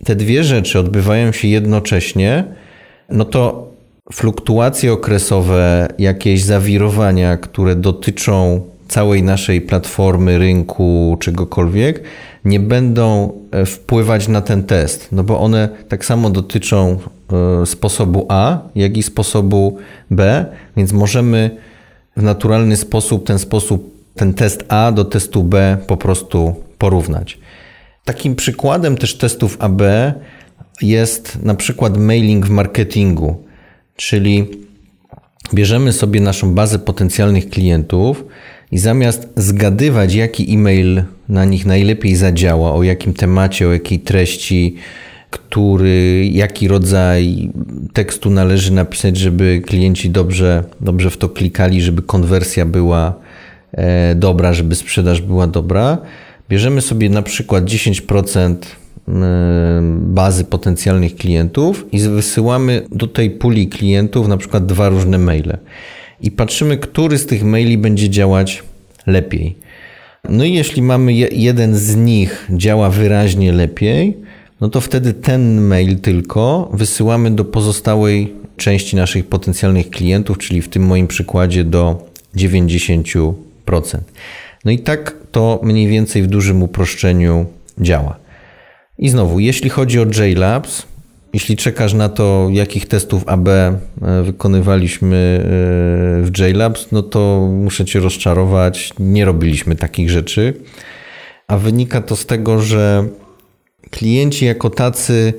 te 0.05 0.15
dwie 0.15 0.43
rzeczy 0.43 0.79
odbywają 0.79 1.31
się 1.31 1.47
jednocześnie, 1.47 2.43
no 3.09 3.25
to 3.25 3.71
fluktuacje 4.13 4.93
okresowe, 4.93 5.87
jakieś 5.99 6.43
zawirowania, 6.43 7.37
które 7.37 7.75
dotyczą 7.75 8.61
całej 8.93 9.23
naszej 9.23 9.61
platformy, 9.61 10.37
rynku, 10.37 11.17
czegokolwiek, 11.19 12.03
nie 12.45 12.59
będą 12.59 13.33
e, 13.51 13.65
wpływać 13.65 14.27
na 14.27 14.41
ten 14.41 14.63
test, 14.63 15.07
no 15.11 15.23
bo 15.23 15.39
one 15.39 15.69
tak 15.87 16.05
samo 16.05 16.29
dotyczą 16.29 16.99
e, 17.61 17.65
sposobu 17.65 18.25
A, 18.29 18.59
jak 18.75 18.97
i 18.97 19.03
sposobu 19.03 19.77
B, 20.11 20.45
więc 20.77 20.91
możemy 20.91 21.57
w 22.17 22.23
naturalny 22.23 22.77
sposób 22.77 23.25
ten 23.25 23.39
sposób, 23.39 23.93
ten 24.15 24.33
test 24.33 24.65
A 24.67 24.91
do 24.91 25.05
testu 25.05 25.43
B 25.43 25.77
po 25.87 25.97
prostu 25.97 26.55
porównać. 26.77 27.39
Takim 28.05 28.35
przykładem 28.35 28.97
też 28.97 29.17
testów 29.17 29.57
AB 29.59 29.81
jest 30.81 31.43
na 31.43 31.55
przykład 31.55 31.97
mailing 31.97 32.45
w 32.45 32.49
marketingu, 32.49 33.43
czyli 33.95 34.47
bierzemy 35.53 35.93
sobie 35.93 36.21
naszą 36.21 36.53
bazę 36.55 36.79
potencjalnych 36.79 37.49
klientów, 37.49 38.25
i 38.73 38.77
zamiast 38.77 39.27
zgadywać, 39.35 40.13
jaki 40.13 40.53
e-mail 40.53 41.03
na 41.29 41.45
nich 41.45 41.65
najlepiej 41.65 42.15
zadziała, 42.15 42.73
o 42.73 42.83
jakim 42.83 43.13
temacie, 43.13 43.67
o 43.67 43.71
jakiej 43.71 43.99
treści, 43.99 44.75
który, 45.29 46.25
jaki 46.31 46.67
rodzaj 46.67 47.49
tekstu 47.93 48.29
należy 48.29 48.73
napisać, 48.73 49.17
żeby 49.17 49.61
klienci 49.65 50.09
dobrze, 50.09 50.63
dobrze 50.81 51.09
w 51.09 51.17
to 51.17 51.29
klikali, 51.29 51.81
żeby 51.81 52.01
konwersja 52.01 52.65
była 52.65 53.13
e, 53.71 54.15
dobra, 54.15 54.53
żeby 54.53 54.75
sprzedaż 54.75 55.21
była 55.21 55.47
dobra, 55.47 55.97
bierzemy 56.49 56.81
sobie 56.81 57.09
na 57.09 57.21
przykład 57.21 57.65
10% 57.65 58.55
bazy 59.99 60.43
potencjalnych 60.43 61.15
klientów 61.15 61.85
i 61.91 61.99
wysyłamy 61.99 62.85
do 62.91 63.07
tej 63.07 63.31
puli 63.31 63.67
klientów 63.67 64.27
na 64.27 64.37
przykład 64.37 64.65
dwa 64.65 64.89
różne 64.89 65.17
maile 65.17 65.57
i 66.23 66.31
patrzymy, 66.31 66.77
który 66.77 67.17
z 67.17 67.25
tych 67.25 67.43
maili 67.43 67.77
będzie 67.77 68.09
działać 68.09 68.63
lepiej. 69.07 69.55
No 70.29 70.43
i 70.43 70.53
jeśli 70.53 70.81
mamy 70.81 71.13
jeden 71.13 71.75
z 71.75 71.95
nich 71.95 72.47
działa 72.49 72.89
wyraźnie 72.89 73.51
lepiej, 73.51 74.17
no 74.61 74.69
to 74.69 74.81
wtedy 74.81 75.13
ten 75.13 75.61
mail 75.61 75.99
tylko 75.99 76.69
wysyłamy 76.73 77.31
do 77.31 77.45
pozostałej 77.45 78.33
części 78.57 78.95
naszych 78.95 79.27
potencjalnych 79.27 79.89
klientów, 79.89 80.37
czyli 80.37 80.61
w 80.61 80.69
tym 80.69 80.85
moim 80.85 81.07
przykładzie 81.07 81.63
do 81.63 82.07
90%. 82.35 83.33
No 84.65 84.71
i 84.71 84.79
tak 84.79 85.15
to 85.31 85.59
mniej 85.63 85.87
więcej 85.87 86.23
w 86.23 86.27
dużym 86.27 86.63
uproszczeniu 86.63 87.45
działa. 87.79 88.15
I 88.99 89.09
znowu, 89.09 89.39
jeśli 89.39 89.69
chodzi 89.69 89.99
o 89.99 90.05
JLabs, 90.05 90.85
jeśli 91.33 91.57
czekasz 91.57 91.93
na 91.93 92.09
to, 92.09 92.47
jakich 92.51 92.87
testów 92.87 93.27
AB 93.27 93.47
e, 93.47 93.79
wykonywaliśmy 94.23 95.17
e, 95.17 95.45
w 96.23 96.31
JLabs, 96.39 96.91
no 96.91 97.03
to 97.03 97.49
muszę 97.53 97.85
cię 97.85 97.99
rozczarować, 97.99 98.93
nie 98.99 99.25
robiliśmy 99.25 99.75
takich 99.75 100.09
rzeczy. 100.09 100.53
A 101.47 101.57
wynika 101.57 102.01
to 102.01 102.15
z 102.15 102.25
tego, 102.25 102.61
że 102.61 103.07
klienci 103.89 104.45
jako 104.45 104.69
tacy 104.69 105.33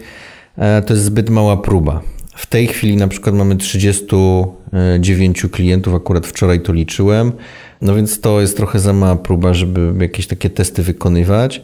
e, 0.56 0.82
to 0.82 0.94
jest 0.94 1.06
zbyt 1.06 1.30
mała 1.30 1.56
próba. 1.56 2.00
W 2.36 2.46
tej 2.46 2.66
chwili 2.66 2.96
na 2.96 3.08
przykład 3.08 3.34
mamy 3.34 3.56
39 3.56 5.46
klientów, 5.52 5.94
akurat 5.94 6.26
wczoraj 6.26 6.60
to 6.60 6.72
liczyłem, 6.72 7.32
no 7.80 7.94
więc 7.94 8.20
to 8.20 8.40
jest 8.40 8.56
trochę 8.56 8.78
za 8.78 8.92
mała 8.92 9.16
próba, 9.16 9.54
żeby 9.54 9.92
jakieś 10.00 10.26
takie 10.26 10.50
testy 10.50 10.82
wykonywać. 10.82 11.62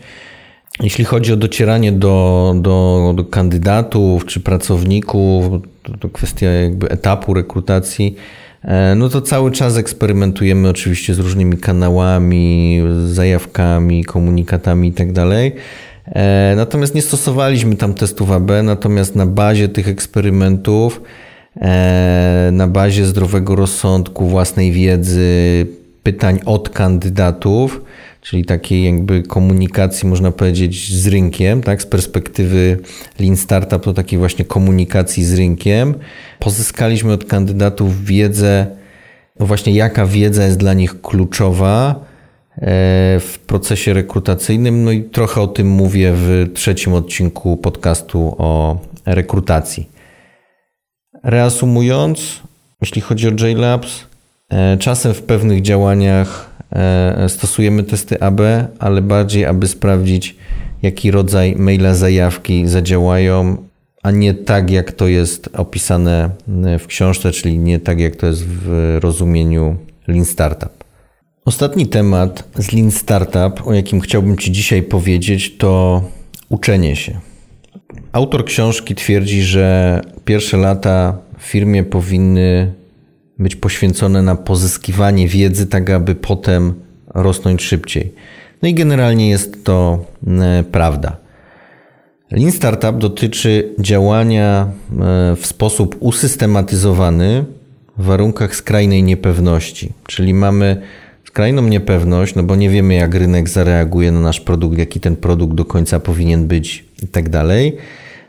Jeśli 0.82 1.04
chodzi 1.04 1.32
o 1.32 1.36
docieranie 1.36 1.92
do, 1.92 2.54
do, 2.56 3.12
do 3.16 3.24
kandydatów 3.24 4.26
czy 4.26 4.40
pracowników, 4.40 5.62
to, 5.82 5.96
to 5.98 6.08
kwestia 6.08 6.46
jakby 6.46 6.88
etapu 6.88 7.34
rekrutacji, 7.34 8.16
e, 8.62 8.94
no 8.94 9.08
to 9.08 9.20
cały 9.20 9.50
czas 9.50 9.76
eksperymentujemy 9.76 10.68
oczywiście 10.68 11.14
z 11.14 11.18
różnymi 11.18 11.58
kanałami, 11.58 12.80
zajawkami, 13.06 14.04
komunikatami 14.04 14.88
itd. 14.88 15.12
Tak 15.12 15.62
e, 16.06 16.52
natomiast 16.56 16.94
nie 16.94 17.02
stosowaliśmy 17.02 17.76
tam 17.76 17.94
testów 17.94 18.30
AB, 18.30 18.50
natomiast 18.62 19.16
na 19.16 19.26
bazie 19.26 19.68
tych 19.68 19.88
eksperymentów, 19.88 21.02
e, 21.56 22.50
na 22.52 22.68
bazie 22.68 23.06
zdrowego 23.06 23.56
rozsądku, 23.56 24.26
własnej 24.26 24.72
wiedzy, 24.72 25.66
pytań 26.02 26.40
od 26.44 26.68
kandydatów, 26.68 27.80
czyli 28.20 28.44
takiej 28.44 28.84
jakby 28.84 29.22
komunikacji, 29.22 30.08
można 30.08 30.32
powiedzieć, 30.32 30.94
z 30.94 31.06
rynkiem, 31.06 31.62
tak, 31.62 31.82
z 31.82 31.86
perspektywy 31.86 32.78
Lean 33.20 33.36
Startup, 33.36 33.82
to 33.82 33.92
takiej 33.92 34.18
właśnie 34.18 34.44
komunikacji 34.44 35.24
z 35.24 35.34
rynkiem. 35.34 35.94
Pozyskaliśmy 36.38 37.12
od 37.12 37.24
kandydatów 37.24 38.04
wiedzę, 38.04 38.66
no 39.40 39.46
właśnie 39.46 39.72
jaka 39.72 40.06
wiedza 40.06 40.44
jest 40.44 40.58
dla 40.58 40.74
nich 40.74 41.00
kluczowa 41.00 41.94
e, 42.54 42.60
w 43.20 43.38
procesie 43.46 43.92
rekrutacyjnym, 43.92 44.84
no 44.84 44.90
i 44.90 45.02
trochę 45.02 45.40
o 45.40 45.46
tym 45.46 45.68
mówię 45.68 46.12
w 46.14 46.46
trzecim 46.54 46.94
odcinku 46.94 47.56
podcastu 47.56 48.34
o 48.38 48.78
rekrutacji. 49.06 49.90
Reasumując, 51.24 52.40
jeśli 52.80 53.00
chodzi 53.00 53.28
o 53.28 53.30
JLabs, 53.30 54.06
e, 54.50 54.76
czasem 54.78 55.14
w 55.14 55.22
pewnych 55.22 55.62
działaniach 55.62 56.49
stosujemy 57.28 57.82
testy 57.82 58.20
AB, 58.20 58.40
ale 58.78 59.02
bardziej, 59.02 59.44
aby 59.44 59.68
sprawdzić, 59.68 60.36
jaki 60.82 61.10
rodzaj 61.10 61.56
maila 61.56 61.94
zajawki 61.94 62.68
zadziałają, 62.68 63.56
a 64.02 64.10
nie 64.10 64.34
tak, 64.34 64.70
jak 64.70 64.92
to 64.92 65.08
jest 65.08 65.50
opisane 65.56 66.30
w 66.78 66.86
książce, 66.86 67.32
czyli 67.32 67.58
nie 67.58 67.78
tak, 67.78 68.00
jak 68.00 68.16
to 68.16 68.26
jest 68.26 68.46
w 68.46 68.98
rozumieniu 69.00 69.76
Lean 70.08 70.24
Startup. 70.24 70.84
Ostatni 71.44 71.86
temat 71.86 72.48
z 72.58 72.72
Lean 72.72 72.90
Startup, 72.90 73.66
o 73.66 73.72
jakim 73.72 74.00
chciałbym 74.00 74.38
Ci 74.38 74.52
dzisiaj 74.52 74.82
powiedzieć, 74.82 75.56
to 75.56 76.02
uczenie 76.48 76.96
się. 76.96 77.20
Autor 78.12 78.44
książki 78.44 78.94
twierdzi, 78.94 79.42
że 79.42 80.00
pierwsze 80.24 80.56
lata 80.56 81.18
w 81.38 81.42
firmie 81.42 81.84
powinny 81.84 82.72
być 83.40 83.56
poświęcone 83.56 84.22
na 84.22 84.36
pozyskiwanie 84.36 85.28
wiedzy, 85.28 85.66
tak 85.66 85.90
aby 85.90 86.14
potem 86.14 86.74
rosnąć 87.14 87.62
szybciej. 87.62 88.12
No 88.62 88.68
i 88.68 88.74
generalnie 88.74 89.30
jest 89.30 89.64
to 89.64 90.04
e, 90.26 90.64
prawda. 90.72 91.16
Lean 92.30 92.52
Startup 92.52 92.98
dotyczy 92.98 93.74
działania 93.78 94.72
e, 95.00 95.36
w 95.36 95.46
sposób 95.46 95.96
usystematyzowany 96.00 97.44
w 97.98 98.04
warunkach 98.04 98.56
skrajnej 98.56 99.02
niepewności, 99.02 99.92
czyli 100.06 100.34
mamy 100.34 100.82
skrajną 101.24 101.62
niepewność, 101.62 102.34
no 102.34 102.42
bo 102.42 102.56
nie 102.56 102.70
wiemy 102.70 102.94
jak 102.94 103.14
rynek 103.14 103.48
zareaguje 103.48 104.12
na 104.12 104.20
nasz 104.20 104.40
produkt, 104.40 104.78
jaki 104.78 105.00
ten 105.00 105.16
produkt 105.16 105.54
do 105.54 105.64
końca 105.64 106.00
powinien 106.00 106.46
być 106.46 106.84
i 107.02 107.08
tak 107.08 107.28
dalej. 107.28 107.76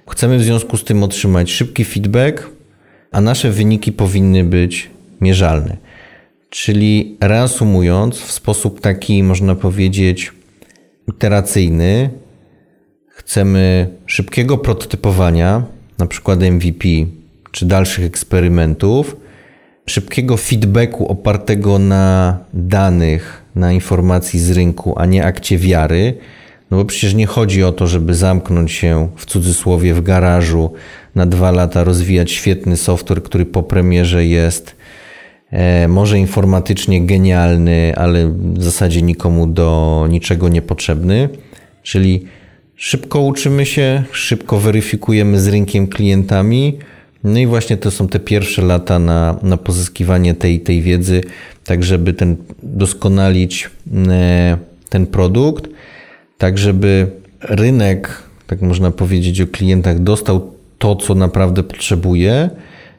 Chcemy 0.09 0.37
w 0.37 0.43
związku 0.43 0.77
z 0.77 0.83
tym 0.83 1.03
otrzymać 1.03 1.51
szybki 1.51 1.85
feedback, 1.85 2.49
a 3.11 3.21
nasze 3.21 3.51
wyniki 3.51 3.91
powinny 3.91 4.43
być 4.43 4.89
mierzalny. 5.21 5.77
Czyli 6.49 7.17
reasumując, 7.21 8.17
w 8.19 8.31
sposób 8.31 8.81
taki, 8.81 9.23
można 9.23 9.55
powiedzieć, 9.55 10.31
iteracyjny, 11.07 12.09
chcemy 13.07 13.87
szybkiego 14.05 14.57
prototypowania, 14.57 15.63
na 15.97 16.05
przykład 16.05 16.39
MVP, 16.39 16.87
czy 17.51 17.65
dalszych 17.65 18.05
eksperymentów, 18.05 19.15
szybkiego 19.85 20.37
feedbacku 20.37 21.07
opartego 21.07 21.79
na 21.79 22.37
danych, 22.53 23.43
na 23.55 23.71
informacji 23.71 24.39
z 24.39 24.51
rynku, 24.51 24.99
a 24.99 25.05
nie 25.05 25.25
akcie 25.25 25.57
wiary. 25.57 26.17
No 26.71 26.77
bo 26.77 26.85
przecież 26.85 27.13
nie 27.13 27.25
chodzi 27.25 27.63
o 27.63 27.71
to, 27.71 27.87
żeby 27.87 28.13
zamknąć 28.13 28.71
się 28.71 29.09
w 29.15 29.25
cudzysłowie 29.25 29.93
w 29.93 30.01
garażu 30.01 30.73
na 31.15 31.25
dwa 31.25 31.51
lata, 31.51 31.83
rozwijać 31.83 32.31
świetny 32.31 32.77
software, 32.77 33.23
który 33.23 33.45
po 33.45 33.63
premierze 33.63 34.25
jest 34.25 34.75
może 35.87 36.19
informatycznie 36.19 37.05
genialny, 37.05 37.93
ale 37.95 38.27
w 38.27 38.63
zasadzie 38.63 39.01
nikomu 39.01 39.47
do 39.47 40.07
niczego 40.09 40.49
niepotrzebny. 40.49 41.29
Czyli 41.83 42.25
szybko 42.75 43.21
uczymy 43.21 43.65
się, 43.65 44.03
szybko 44.11 44.59
weryfikujemy 44.59 45.39
z 45.39 45.47
rynkiem 45.47 45.87
klientami. 45.87 46.77
No 47.23 47.39
i 47.39 47.47
właśnie 47.47 47.77
to 47.77 47.91
są 47.91 48.07
te 48.07 48.19
pierwsze 48.19 48.61
lata 48.61 48.99
na, 48.99 49.39
na 49.43 49.57
pozyskiwanie 49.57 50.33
tej, 50.33 50.59
tej 50.59 50.81
wiedzy, 50.81 51.23
tak 51.65 51.83
żeby 51.83 52.13
ten, 52.13 52.35
doskonalić 52.63 53.69
e, 54.07 54.57
ten 54.89 55.07
produkt, 55.07 55.69
tak 56.37 56.57
żeby 56.57 57.07
rynek, 57.41 58.23
tak 58.47 58.61
można 58.61 58.91
powiedzieć 58.91 59.41
o 59.41 59.47
klientach, 59.47 59.99
dostał 59.99 60.51
to, 60.77 60.95
co 60.95 61.15
naprawdę 61.15 61.63
potrzebuje 61.63 62.49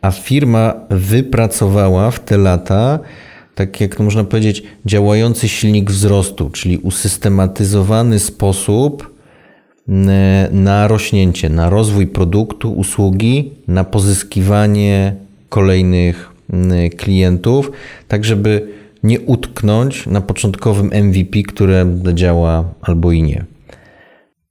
a 0.03 0.11
firma 0.11 0.75
wypracowała 0.91 2.11
w 2.11 2.21
te 2.21 2.39
lata, 2.39 2.99
tak 3.55 3.81
jak 3.81 4.01
można 4.01 4.25
powiedzieć, 4.25 4.63
działający 4.87 5.49
silnik 5.49 5.91
wzrostu, 5.91 6.51
czyli 6.51 6.79
usystematyzowany 6.79 8.19
sposób 8.19 9.13
na 10.53 10.89
rośnięcie, 10.89 11.49
na 11.49 11.71
rozwój 11.71 12.07
produktu, 12.07 12.73
usługi, 12.73 13.53
na 13.69 13.85
pozyskiwanie 13.85 15.15
kolejnych 15.49 16.33
klientów, 16.97 17.71
tak 18.09 18.25
żeby 18.25 18.69
nie 19.03 19.21
utknąć 19.21 20.07
na 20.07 20.21
początkowym 20.21 20.91
MVP, 21.05 21.43
które 21.43 21.87
działa 22.15 22.65
albo 22.83 23.13
i 23.13 23.23
nie. 23.23 23.45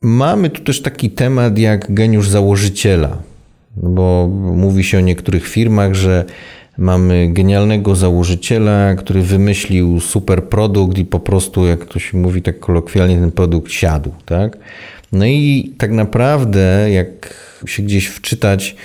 Mamy 0.01 0.49
tu 0.49 0.63
też 0.63 0.81
taki 0.81 1.09
temat 1.09 1.57
jak 1.57 1.93
geniusz 1.93 2.29
założyciela. 2.29 3.17
Bo 3.77 4.27
mówi 4.55 4.83
się 4.83 4.97
o 4.97 5.01
niektórych 5.01 5.47
firmach, 5.47 5.93
że 5.93 6.25
mamy 6.77 7.29
genialnego 7.33 7.95
założyciela, 7.95 8.95
który 8.95 9.21
wymyślił 9.21 9.99
super 9.99 10.43
produkt 10.43 10.97
i 10.97 11.05
po 11.05 11.19
prostu, 11.19 11.65
jak 11.65 11.85
to 11.85 11.99
się 11.99 12.17
mówi 12.17 12.41
tak 12.41 12.59
kolokwialnie, 12.59 13.17
ten 13.17 13.31
produkt 13.31 13.71
siadł, 13.71 14.11
tak? 14.25 14.57
No 15.11 15.25
i 15.25 15.73
tak 15.77 15.91
naprawdę, 15.91 16.87
jak 16.91 17.33
się 17.65 17.83
gdzieś 17.83 18.07
wczytać, 18.07 18.75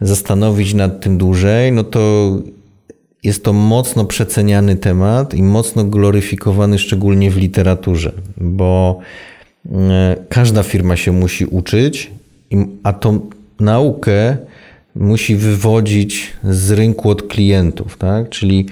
zastanowić 0.00 0.74
nad 0.74 1.00
tym 1.00 1.18
dłużej, 1.18 1.72
no 1.72 1.84
to 1.84 2.32
jest 3.22 3.44
to 3.44 3.52
mocno 3.52 4.04
przeceniany 4.04 4.76
temat 4.76 5.34
i 5.34 5.42
mocno 5.42 5.84
gloryfikowany, 5.84 6.78
szczególnie 6.78 7.30
w 7.30 7.36
literaturze, 7.36 8.12
bo 8.36 8.98
e, 9.72 10.16
każda 10.28 10.62
firma 10.62 10.96
się 10.96 11.12
musi 11.12 11.46
uczyć, 11.46 12.10
a 12.82 12.92
to 12.92 13.20
naukę 13.62 14.36
musi 14.94 15.36
wywodzić 15.36 16.32
z 16.44 16.70
rynku 16.70 17.10
od 17.10 17.22
klientów, 17.22 17.96
tak? 17.96 18.28
Czyli 18.28 18.66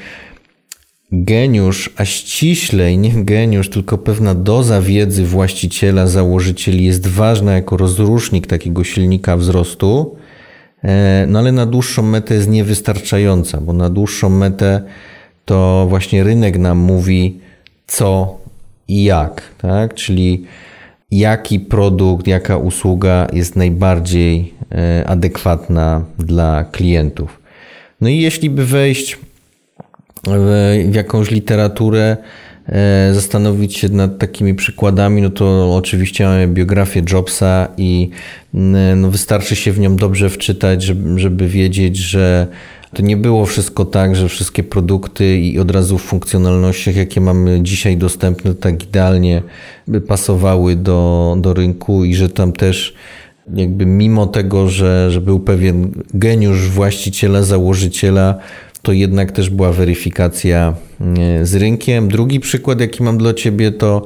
geniusz, 1.12 1.90
a 1.96 2.04
ściślej 2.04 2.98
nie 2.98 3.24
geniusz, 3.24 3.70
tylko 3.70 3.98
pewna 3.98 4.34
doza 4.34 4.82
wiedzy 4.82 5.24
właściciela, 5.24 6.06
założycieli 6.06 6.84
jest 6.84 7.06
ważna 7.06 7.52
jako 7.52 7.76
rozrusznik 7.76 8.46
takiego 8.46 8.84
silnika 8.84 9.36
wzrostu, 9.36 10.16
e, 10.84 11.26
no 11.28 11.38
ale 11.38 11.52
na 11.52 11.66
dłuższą 11.66 12.02
metę 12.02 12.34
jest 12.34 12.48
niewystarczająca, 12.48 13.60
bo 13.60 13.72
na 13.72 13.90
dłuższą 13.90 14.28
metę 14.30 14.82
to 15.44 15.86
właśnie 15.88 16.24
rynek 16.24 16.58
nam 16.58 16.78
mówi 16.78 17.40
co 17.86 18.38
i 18.88 19.04
jak, 19.04 19.42
tak? 19.58 19.94
Czyli 19.94 20.44
jaki 21.10 21.60
produkt, 21.60 22.26
jaka 22.26 22.56
usługa 22.56 23.26
jest 23.32 23.56
najbardziej 23.56 24.54
e, 24.72 25.04
adekwatna 25.06 26.04
dla 26.18 26.64
klientów. 26.64 27.40
No 28.00 28.08
i 28.08 28.18
jeśli 28.18 28.50
by 28.50 28.66
wejść 28.66 29.18
w 30.90 30.94
jakąś 30.94 31.30
literaturę, 31.30 32.16
e, 32.66 33.10
zastanowić 33.14 33.76
się 33.76 33.88
nad 33.88 34.18
takimi 34.18 34.54
przykładami, 34.54 35.22
no 35.22 35.30
to 35.30 35.76
oczywiście 35.76 36.24
mamy 36.24 36.48
biografię 36.48 37.02
Jobsa 37.12 37.68
i 37.76 38.10
no 38.96 39.10
wystarczy 39.10 39.56
się 39.56 39.72
w 39.72 39.78
nią 39.78 39.96
dobrze 39.96 40.30
wczytać, 40.30 40.82
żeby, 40.82 41.18
żeby 41.18 41.48
wiedzieć, 41.48 41.96
że 41.96 42.46
to 42.94 43.02
nie 43.02 43.16
było 43.16 43.46
wszystko 43.46 43.84
tak, 43.84 44.16
że 44.16 44.28
wszystkie 44.28 44.62
produkty 44.62 45.38
i 45.38 45.58
od 45.58 45.70
razu 45.70 45.98
w 45.98 46.02
funkcjonalnościach, 46.02 46.96
jakie 46.96 47.20
mamy 47.20 47.60
dzisiaj 47.62 47.96
dostępne, 47.96 48.54
tak 48.54 48.84
idealnie 48.84 49.42
pasowały 50.08 50.76
do, 50.76 51.36
do 51.38 51.54
rynku 51.54 52.04
i 52.04 52.14
że 52.14 52.28
tam 52.28 52.52
też 52.52 52.94
jakby 53.54 53.86
mimo 53.86 54.26
tego, 54.26 54.68
że, 54.68 55.10
że 55.10 55.20
był 55.20 55.40
pewien 55.40 55.90
geniusz 56.14 56.68
właściciela, 56.68 57.42
założyciela, 57.42 58.38
to 58.82 58.92
jednak 58.92 59.32
też 59.32 59.50
była 59.50 59.72
weryfikacja 59.72 60.74
e, 61.00 61.46
z 61.46 61.54
rynkiem. 61.54 62.08
Drugi 62.08 62.40
przykład, 62.40 62.80
jaki 62.80 63.02
mam 63.02 63.18
dla 63.18 63.34
Ciebie, 63.34 63.72
to, 63.72 64.04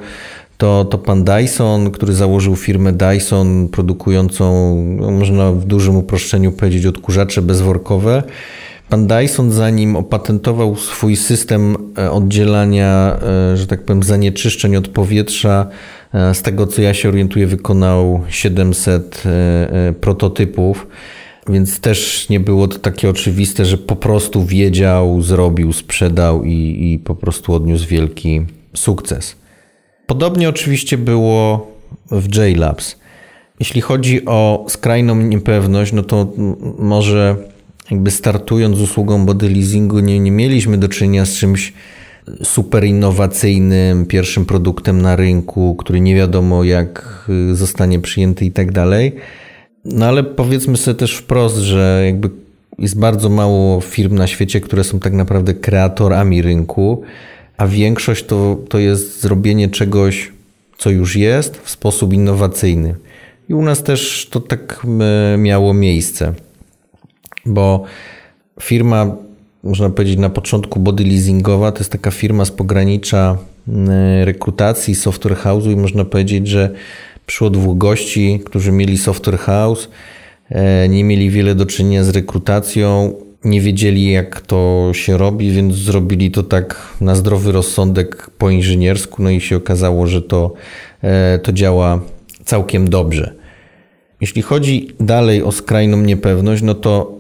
to, 0.59 0.85
to 0.85 0.99
pan 0.99 1.25
Dyson, 1.25 1.91
który 1.91 2.13
założył 2.13 2.57
firmę 2.57 2.93
Dyson, 2.93 3.69
produkującą, 3.69 4.77
no 5.01 5.11
można 5.11 5.53
w 5.53 5.65
dużym 5.65 5.97
uproszczeniu 5.97 6.53
powiedzieć, 6.53 6.87
odkurzacze 6.87 7.43
bezworkowe. 7.43 8.23
Pan 8.89 9.07
Dyson, 9.07 9.53
zanim 9.53 9.97
opatentował 9.97 10.77
swój 10.77 11.17
system 11.17 11.77
e, 11.99 12.11
oddzielania, 12.11 13.19
e, 13.53 13.57
że 13.57 13.67
tak 13.67 13.85
powiem, 13.85 14.03
zanieczyszczeń 14.03 14.77
od 14.77 14.89
powietrza, 14.89 15.67
z 16.33 16.43
tego 16.43 16.67
co 16.67 16.83
ja 16.83 16.95
się 16.95 17.09
orientuję, 17.09 17.47
wykonał 17.47 18.21
700 18.29 19.23
prototypów. 20.01 20.87
Więc 21.49 21.81
też 21.81 22.29
nie 22.29 22.41
było 22.41 22.69
to 22.69 22.79
takie 22.79 23.11
oczywiste, 23.11 23.65
że 23.65 23.79
po 23.79 23.97
prostu 23.97 24.45
wiedział, 24.45 25.23
zrobił, 25.23 25.73
sprzedał 25.73 26.45
i, 26.45 26.93
i 26.93 26.99
po 26.99 27.15
prostu 27.15 27.53
odniósł 27.53 27.89
wielki 27.89 28.47
sukces. 28.77 29.37
Podobnie 30.07 30.49
oczywiście 30.49 30.99
było 30.99 31.67
w 32.11 32.37
JLabs. 32.37 32.97
Jeśli 33.61 33.81
chodzi 33.81 34.25
o 34.25 34.67
skrajną 34.69 35.17
niepewność, 35.17 35.93
no 35.93 36.03
to 36.03 36.33
może 36.79 37.37
jakby 37.91 38.11
startując 38.11 38.79
z 38.79 38.81
usługą 38.81 39.27
body 39.27 39.51
leasingu 39.51 40.01
nie, 40.01 40.21
nie 40.21 40.31
mieliśmy 40.31 40.79
do 40.79 40.89
czynienia 40.89 41.25
z 41.25 41.33
czymś 41.37 41.73
super 42.43 42.85
innowacyjnym, 42.85 44.07
pierwszym 44.07 44.45
produktem 44.45 45.03
na 45.03 45.17
rynku, 45.17 45.75
który 45.75 46.01
nie 46.01 46.15
wiadomo 46.15 46.65
jak 46.65 47.25
zostanie 47.53 48.01
przyjęty 48.01 48.45
i 48.45 48.51
tak 48.51 48.73
dalej. 48.73 49.13
No 49.85 50.07
ale 50.07 50.25
powiedzmy 50.25 50.77
sobie 50.77 50.95
też 50.95 51.17
wprost, 51.17 51.57
że 51.57 52.03
jakby 52.07 52.31
jest 52.79 52.99
bardzo 52.99 53.29
mało 53.29 53.81
firm 53.81 54.15
na 54.15 54.27
świecie, 54.27 54.61
które 54.61 54.85
są 54.85 55.01
tak 55.01 55.13
naprawdę 55.13 55.55
kreatorami 55.55 56.43
rynku, 56.43 57.03
a 57.57 57.67
większość 57.67 58.25
to, 58.25 58.59
to 58.69 58.79
jest 58.79 59.21
zrobienie 59.21 59.69
czegoś, 59.69 60.33
co 60.79 60.91
już 60.91 61.17
jest, 61.17 61.57
w 61.57 61.71
sposób 61.71 62.13
innowacyjny. 62.13 62.95
I 63.49 63.55
u 63.55 63.63
nas 63.63 63.83
też 63.83 64.29
to 64.31 64.41
tak 64.41 64.87
e, 65.35 65.39
miało 65.39 65.75
miejsce, 65.75 66.35
bo 67.47 67.85
firma, 68.61 69.17
można 69.63 69.91
powiedzieć 69.91 70.19
na 70.19 70.31
początku 70.31 70.81
body 70.81 71.05
leasingowa, 71.05 71.73
to 71.73 71.79
jest 71.79 71.93
taka 71.93 72.11
firma 72.11 72.45
z 72.45 72.51
pogranicza 72.51 73.39
e, 73.69 74.25
rekrutacji, 74.25 74.95
software 74.95 75.37
house'u 75.37 75.73
i 75.73 75.77
można 75.77 76.05
powiedzieć, 76.05 76.49
że 76.49 76.71
Przyszło 77.27 77.51
dwóch 77.51 77.79
gości, 77.79 78.41
którzy 78.45 78.73
mieli 78.73 78.99
software 78.99 79.39
house, 79.39 79.89
e, 80.51 80.89
nie 80.89 81.05
mieli 81.05 81.31
wiele 81.31 81.55
do 81.55 81.67
czynienia 81.67 82.05
z 82.05 82.09
rekrutacją, 82.09 83.15
nie 83.45 83.61
wiedzieli 83.61 84.11
jak 84.11 84.41
to 84.41 84.91
się 84.93 85.19
robi, 85.19 85.51
więc 85.51 85.75
zrobili 85.75 86.31
to 86.31 86.43
tak 86.43 86.95
na 87.01 87.15
zdrowy 87.15 87.53
rozsądek 87.53 88.31
po 88.39 88.51
inżyniersku, 88.51 89.23
no 89.23 89.31
i 89.31 89.41
się 89.41 89.57
okazało, 89.57 90.07
że 90.07 90.23
to, 90.23 90.53
e, 91.03 91.39
to 91.39 91.53
działa 91.53 92.01
całkiem 92.45 92.91
dobrze. 92.91 93.35
Jeśli 94.21 94.43
chodzi 94.43 94.89
dalej 95.01 95.43
o 95.43 95.53
skrajną 95.53 95.97
niepewność, 95.97 96.63
no 96.63 96.75
to 96.75 97.14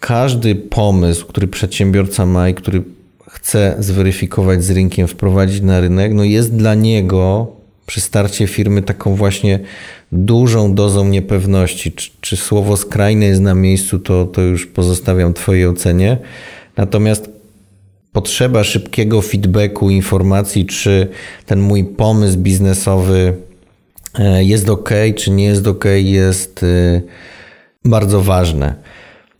każdy 0.00 0.54
pomysł, 0.54 1.26
który 1.26 1.48
przedsiębiorca 1.48 2.26
ma 2.26 2.48
i 2.48 2.54
który 2.54 2.82
chce 3.30 3.76
zweryfikować 3.78 4.64
z 4.64 4.70
rynkiem, 4.70 5.08
wprowadzić 5.08 5.62
na 5.62 5.80
rynek, 5.80 6.14
no 6.14 6.24
jest 6.24 6.56
dla 6.56 6.74
niego 6.74 7.46
przy 7.86 8.00
starcie 8.00 8.46
firmy 8.46 8.82
taką 8.82 9.14
właśnie 9.14 9.60
dużą 10.12 10.74
dozą 10.74 11.08
niepewności. 11.08 11.92
Czy, 11.92 12.10
czy 12.20 12.36
słowo 12.36 12.76
skrajne 12.76 13.26
jest 13.26 13.40
na 13.40 13.54
miejscu, 13.54 13.98
to, 13.98 14.24
to 14.24 14.40
już 14.40 14.66
pozostawiam 14.66 15.34
Twojej 15.34 15.66
ocenie. 15.66 16.18
Natomiast 16.76 17.30
potrzeba 18.12 18.64
szybkiego 18.64 19.22
feedbacku, 19.22 19.90
informacji, 19.90 20.66
czy 20.66 21.08
ten 21.46 21.60
mój 21.60 21.84
pomysł 21.84 22.38
biznesowy 22.38 23.34
e, 24.18 24.44
jest 24.44 24.68
ok, 24.68 24.90
czy 25.16 25.30
nie 25.30 25.44
jest 25.44 25.66
ok, 25.66 25.84
jest 25.96 26.62
e, 26.62 27.00
bardzo 27.84 28.20
ważne. 28.20 28.74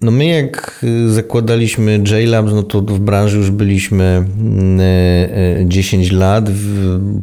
No 0.01 0.11
my 0.11 0.27
jak 0.27 0.85
y, 0.85 1.13
zakładaliśmy 1.13 2.03
JLabs, 2.11 2.53
no 2.53 2.63
to 2.63 2.81
w 2.81 3.01
branży 3.01 3.37
już 3.37 3.51
byliśmy 3.51 4.25
10 5.65 5.95
mm, 5.95 6.13
y, 6.13 6.15
y, 6.15 6.19
lat, 6.19 6.51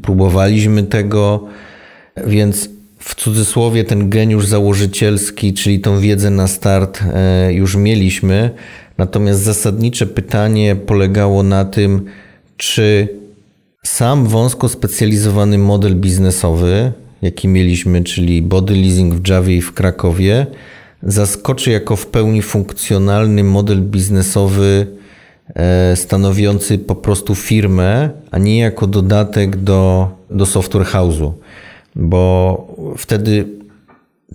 próbowaliśmy 0.02 0.84
tego, 0.84 1.48
więc 2.28 2.70
w 3.00 3.16
cudzysłowie 3.16 3.84
ten 3.84 4.10
geniusz 4.10 4.48
założycielski, 4.48 5.54
czyli 5.54 5.80
tą 5.80 6.00
wiedzę 6.00 6.30
na 6.30 6.48
start 6.48 7.04
e, 7.14 7.54
już 7.54 7.76
mieliśmy. 7.76 8.50
Natomiast 8.98 9.42
zasadnicze 9.42 10.08
pytanie 10.08 10.76
polegało 10.76 11.44
na 11.44 11.66
tym, 11.66 12.06
czy 12.58 13.08
sam 13.84 14.28
wąsko 14.28 14.70
specjalizowany 14.70 15.58
model 15.58 15.96
biznesowy, 15.96 16.92
jaki 17.22 17.48
mieliśmy, 17.48 18.04
czyli 18.04 18.42
body 18.42 18.74
leasing 18.74 19.14
w 19.14 19.28
Javie 19.30 19.58
i 19.58 19.62
w 19.62 19.74
Krakowie, 19.74 20.46
zaskoczy 21.04 21.72
jako 21.72 21.96
w 21.96 22.08
pełni 22.08 22.42
funkcjonalny 22.42 23.44
model 23.44 23.82
biznesowy 23.82 24.88
e, 25.56 25.96
stanowiący 25.96 26.78
po 26.78 26.96
prostu 26.96 27.36
firmę, 27.36 28.10
a 28.32 28.38
nie 28.38 28.60
jako 28.60 28.88
dodatek 28.88 29.56
do, 29.56 30.12
do 30.30 30.46
software 30.46 30.86
house'u, 30.86 31.32
bo 31.96 32.68
wtedy 32.98 33.46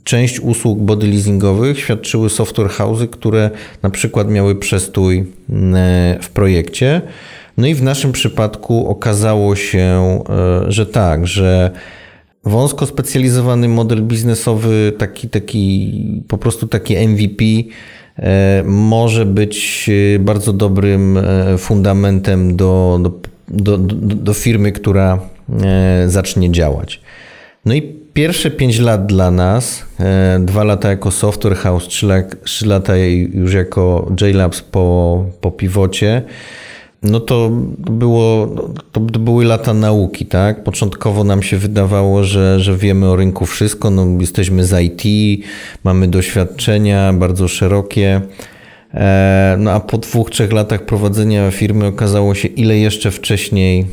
część 0.05 0.41
usług 0.41 0.79
body 0.79 1.07
leasingowych 1.07 1.79
świadczyły 1.79 2.31
software 2.31 2.71
house'y, 2.71 3.09
które 3.09 3.51
na 3.83 3.91
przykład 3.91 4.31
miały 4.31 4.57
przestój 4.57 5.19
e, 5.19 5.25
w 6.23 6.29
projekcie. 6.29 7.03
No 7.57 7.67
i 7.67 7.75
w 7.75 7.83
naszym 7.83 8.13
przypadku 8.13 8.89
okazało 8.89 9.57
się, 9.57 10.19
e, 10.29 10.73
że 10.73 10.87
tak, 10.87 11.27
że 11.27 11.71
wąsko 12.45 12.87
specjalizowany 12.87 13.69
model 13.69 14.03
biznesowy, 14.03 14.93
taki, 14.99 15.29
taki 15.29 15.93
po 16.29 16.39
prostu 16.39 16.67
taki 16.67 17.09
MVP 17.09 17.45
e, 18.17 18.63
może 18.67 19.27
być 19.27 19.87
e, 20.15 20.19
bardzo 20.19 20.53
dobrym 20.53 21.19
e, 21.19 21.59
fundamentem 21.59 22.57
do, 22.57 23.01
do, 23.03 23.79
do, 23.79 23.79
do 24.17 24.35
firmy, 24.35 24.73
która 24.73 25.19
zacznie 26.07 26.53
działać. 26.53 27.01
No 27.65 27.75
i 27.75 27.83
pierwsze 28.13 28.51
5 28.51 28.79
lat 28.79 29.07
dla 29.07 29.31
nas, 29.31 29.85
dwa 30.41 30.65
lata 30.65 30.91
jako 30.91 31.11
software 31.11 31.57
house, 31.57 31.89
3 32.45 32.67
lata 32.67 32.97
już 33.33 33.55
jako 33.55 34.13
JLabs 34.21 34.63
po, 34.63 35.25
po 35.41 35.51
pivocie, 35.51 36.23
no 37.03 37.21
to 37.21 37.51
było, 37.91 38.55
to 38.93 39.01
były 39.01 39.45
lata 39.45 39.75
nauki, 39.75 40.27
tak? 40.27 40.65
Początkowo 40.65 41.25
nam 41.25 41.43
się 41.43 41.57
wydawało, 41.57 42.25
że, 42.25 42.61
że 42.61 42.77
wiemy 42.77 43.07
o 43.07 43.17
rynku 43.17 43.47
wszystko, 43.47 43.91
no 43.91 44.07
jesteśmy 44.21 44.65
z 44.65 44.83
IT, 44.83 45.45
mamy 45.85 46.09
doświadczenia 46.09 47.13
bardzo 47.13 47.49
szerokie. 47.49 48.21
E, 48.95 49.57
no 49.59 49.71
a 49.71 49.81
po 49.81 49.99
dwóch, 49.99 50.31
trzech 50.31 50.53
latach 50.53 50.87
prowadzenia 50.87 51.51
firmy 51.51 51.87
okazało 51.87 52.35
się, 52.35 52.49
ile 52.49 52.79
jeszcze 52.79 53.11
wcześniej 53.11 53.87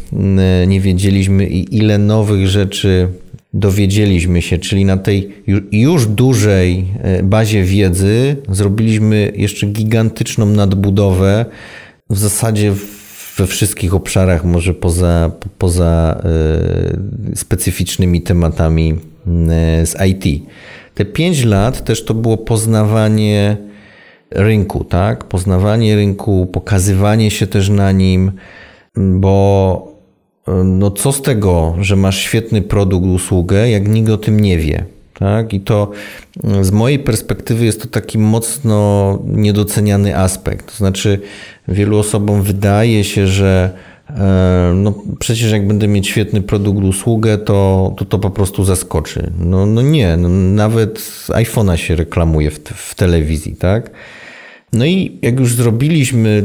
nie 0.67 0.81
wiedzieliśmy 0.81 1.47
i 1.47 1.77
ile 1.77 1.97
nowych 1.97 2.47
rzeczy 2.47 3.07
dowiedzieliśmy 3.53 4.41
się, 4.41 4.57
czyli 4.57 4.86
na 4.86 4.97
tej 4.97 5.30
już 5.71 6.05
dużej 6.07 6.86
e, 7.01 7.23
bazie 7.23 7.63
wiedzy 7.63 8.36
zrobiliśmy 8.49 9.32
jeszcze 9.36 9.67
gigantyczną 9.67 10.45
nadbudowę 10.45 11.45
w 12.10 12.18
zasadzie 12.18 12.74
we 13.38 13.47
wszystkich 13.47 13.93
obszarach, 13.93 14.45
może 14.45 14.74
poza, 14.74 15.32
poza 15.58 16.22
e, 17.34 17.36
specyficznymi 17.36 18.22
tematami 18.22 18.91
e, 18.91 19.86
z 19.86 19.95
IT. 20.08 20.43
Te 20.95 21.06
5 21.06 21.43
lat 21.43 21.84
też 21.84 22.06
to 22.06 22.14
było 22.14 22.38
poznawanie 22.38 23.58
rynku, 24.32 24.84
tak? 24.84 25.24
Poznawanie 25.24 25.95
rynku, 25.95 26.45
pokazywanie 26.45 27.32
się 27.32 27.47
też 27.47 27.70
na 27.70 27.91
nim, 27.91 28.32
bo 28.95 29.88
e, 30.47 30.51
no 30.64 30.91
co 30.91 31.12
z 31.12 31.22
tego, 31.22 31.76
że 31.80 31.95
masz 31.95 32.18
świetny 32.18 32.62
produkt, 32.62 33.08
usługę, 33.08 33.70
jak 33.70 33.88
nikt 33.88 34.10
o 34.10 34.18
tym 34.18 34.39
nie 34.39 34.58
wie. 34.58 34.86
Tak? 35.20 35.53
I 35.53 35.60
to 35.60 35.91
z 36.62 36.72
mojej 36.72 36.99
perspektywy 36.99 37.66
jest 37.66 37.82
to 37.82 37.88
taki 37.88 38.18
mocno 38.18 39.20
niedoceniany 39.26 40.18
aspekt. 40.18 40.72
To 40.72 40.78
znaczy, 40.78 41.22
wielu 41.68 41.99
osobom 41.99 42.41
wydaje 42.41 43.03
się, 43.03 43.28
że 43.28 43.74
E, 44.09 44.74
no 44.76 44.93
przecież 45.20 45.51
jak 45.51 45.68
będę 45.68 45.88
mieć 45.88 46.07
świetny 46.07 46.41
produkt, 46.41 46.84
usługę, 46.84 47.38
to 47.38 47.93
to, 47.97 48.05
to 48.05 48.20
po 48.20 48.30
prostu 48.30 48.63
zaskoczy. 48.63 49.32
No, 49.39 49.66
no 49.66 49.82
nie, 49.82 50.18
no 50.18 50.30
nawet 50.30 50.99
iPhone'a 51.28 51.76
się 51.76 51.95
reklamuje 51.95 52.51
w, 52.51 52.59
w 52.59 52.95
telewizji, 52.95 53.55
tak? 53.55 53.91
No 54.74 54.86
i 54.86 55.20
jak 55.22 55.39
już 55.39 55.53
zrobiliśmy, 55.53 56.43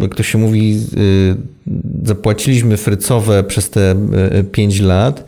jak 0.00 0.14
to 0.14 0.22
się 0.22 0.38
mówi, 0.38 0.80
y, 0.96 1.36
zapłaciliśmy 2.04 2.76
frycowe 2.76 3.44
przez 3.44 3.70
te 3.70 3.96
5 4.52 4.80
y, 4.80 4.82
lat, 4.82 5.24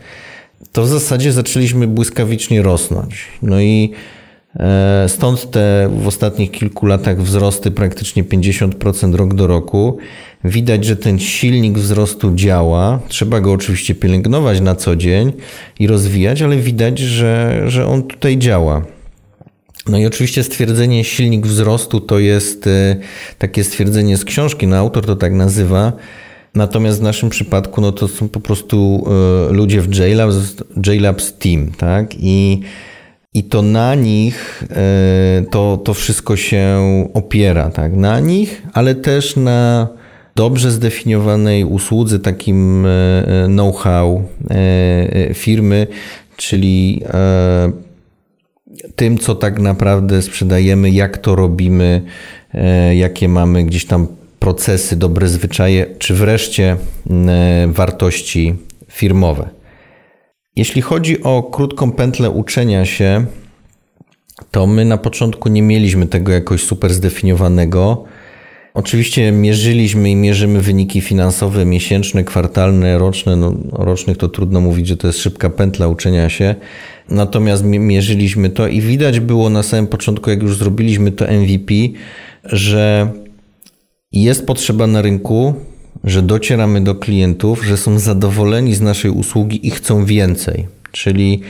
to 0.71 0.83
w 0.83 0.87
zasadzie 0.87 1.31
zaczęliśmy 1.31 1.87
błyskawicznie 1.87 2.61
rosnąć. 2.61 3.27
No 3.41 3.61
i 3.61 3.91
e, 3.91 4.14
stąd 5.07 5.51
te 5.51 5.89
w 5.97 6.07
ostatnich 6.07 6.51
kilku 6.51 6.85
latach 6.85 7.21
wzrosty 7.21 7.71
praktycznie 7.71 8.23
50% 8.23 9.15
rok 9.15 9.33
do 9.33 9.47
roku. 9.47 9.97
Widać, 10.43 10.85
że 10.85 10.95
ten 10.95 11.19
silnik 11.19 11.77
wzrostu 11.77 12.35
działa. 12.35 12.99
Trzeba 13.07 13.41
go 13.41 13.51
oczywiście 13.51 13.95
pielęgnować 13.95 14.61
na 14.61 14.75
co 14.75 14.95
dzień 14.95 15.33
i 15.79 15.87
rozwijać, 15.87 16.41
ale 16.41 16.57
widać, 16.57 16.99
że, 16.99 17.63
że 17.67 17.87
on 17.87 18.03
tutaj 18.03 18.37
działa. 18.37 18.85
No 19.87 19.97
i 19.97 20.05
oczywiście 20.05 20.43
stwierdzenie 20.43 21.03
silnik 21.03 21.47
wzrostu 21.47 21.99
to 21.99 22.19
jest 22.19 22.67
e, 22.67 22.95
takie 23.37 23.63
stwierdzenie 23.63 24.17
z 24.17 24.25
książki, 24.25 24.67
no 24.67 24.77
autor 24.77 25.05
to 25.05 25.15
tak 25.15 25.33
nazywa. 25.33 25.93
Natomiast 26.55 26.99
w 26.99 27.03
naszym 27.03 27.29
przypadku 27.29 27.81
no 27.81 27.91
to 27.91 28.07
są 28.07 28.29
po 28.29 28.39
prostu 28.39 29.07
e, 29.49 29.53
ludzie 29.53 29.81
w 29.81 29.95
JLabs, 29.95 30.35
JLabs 30.87 31.33
Team, 31.33 31.71
tak? 31.77 32.15
I, 32.19 32.61
i 33.35 33.43
to 33.43 33.61
na 33.61 33.95
nich 33.95 34.63
e, 34.69 35.43
to, 35.51 35.77
to 35.83 35.93
wszystko 35.93 36.35
się 36.35 36.79
opiera, 37.13 37.69
tak? 37.69 37.93
Na 37.93 38.19
nich, 38.19 38.61
ale 38.73 38.95
też 38.95 39.35
na 39.35 39.87
dobrze 40.35 40.71
zdefiniowanej 40.71 41.63
usłudze, 41.63 42.19
takim 42.19 42.87
know-how 43.47 44.23
firmy, 45.33 45.87
czyli 46.37 47.01
tym, 48.95 49.17
co 49.17 49.35
tak 49.35 49.59
naprawdę 49.59 50.21
sprzedajemy, 50.21 50.89
jak 50.89 51.17
to 51.17 51.35
robimy, 51.35 52.01
e, 52.53 52.95
jakie 52.95 53.29
mamy 53.29 53.63
gdzieś 53.63 53.85
tam 53.85 54.07
procesy, 54.39 54.95
dobre 54.95 55.27
zwyczaje, 55.27 55.85
czy 55.99 56.13
wreszcie 56.13 56.77
e, 57.09 57.67
wartości 57.67 58.55
firmowe. 58.87 59.49
Jeśli 60.55 60.81
chodzi 60.81 61.23
o 61.23 61.43
krótką 61.43 61.91
pętlę 61.91 62.29
uczenia 62.29 62.85
się, 62.85 63.25
to 64.51 64.67
my 64.67 64.85
na 64.85 64.97
początku 64.97 65.49
nie 65.49 65.61
mieliśmy 65.61 66.07
tego 66.07 66.31
jakoś 66.31 66.63
super 66.63 66.93
zdefiniowanego. 66.93 68.03
Oczywiście 68.73 69.31
mierzyliśmy 69.31 70.09
i 70.09 70.15
mierzymy 70.15 70.61
wyniki 70.61 71.01
finansowe 71.01 71.65
miesięczne, 71.65 72.23
kwartalne, 72.23 72.97
roczne. 72.97 73.35
No, 73.35 73.55
rocznych 73.71 74.17
to 74.17 74.29
trudno 74.29 74.61
mówić, 74.61 74.87
że 74.87 74.97
to 74.97 75.07
jest 75.07 75.19
szybka 75.19 75.49
pętla 75.49 75.87
uczenia 75.87 76.29
się. 76.29 76.55
Natomiast 77.09 77.63
mierzyliśmy 77.63 78.49
to 78.49 78.67
i 78.67 78.81
widać 78.81 79.19
było 79.19 79.49
na 79.49 79.63
samym 79.63 79.87
początku, 79.87 80.29
jak 80.29 80.41
już 80.41 80.57
zrobiliśmy 80.57 81.11
to 81.11 81.25
MVP, 81.25 81.73
że 82.43 83.11
jest 84.11 84.47
potrzeba 84.47 84.87
na 84.87 85.01
rynku, 85.01 85.53
że 86.03 86.21
docieramy 86.21 86.81
do 86.81 86.95
klientów, 86.95 87.65
że 87.65 87.77
są 87.77 87.99
zadowoleni 87.99 88.75
z 88.75 88.81
naszej 88.81 89.11
usługi 89.11 89.67
i 89.67 89.71
chcą 89.71 90.05
więcej. 90.05 90.67
Czyli 90.91 91.41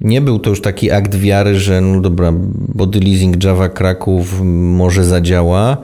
nie 0.00 0.20
był 0.20 0.38
to 0.38 0.50
już 0.50 0.60
taki 0.60 0.90
akt 0.90 1.14
wiary, 1.14 1.58
że 1.58 1.80
no 1.80 2.00
dobra, 2.00 2.32
body 2.74 3.00
leasing 3.00 3.44
Java 3.44 3.68
Kraków 3.68 4.40
może 4.44 5.04
zadziała, 5.04 5.76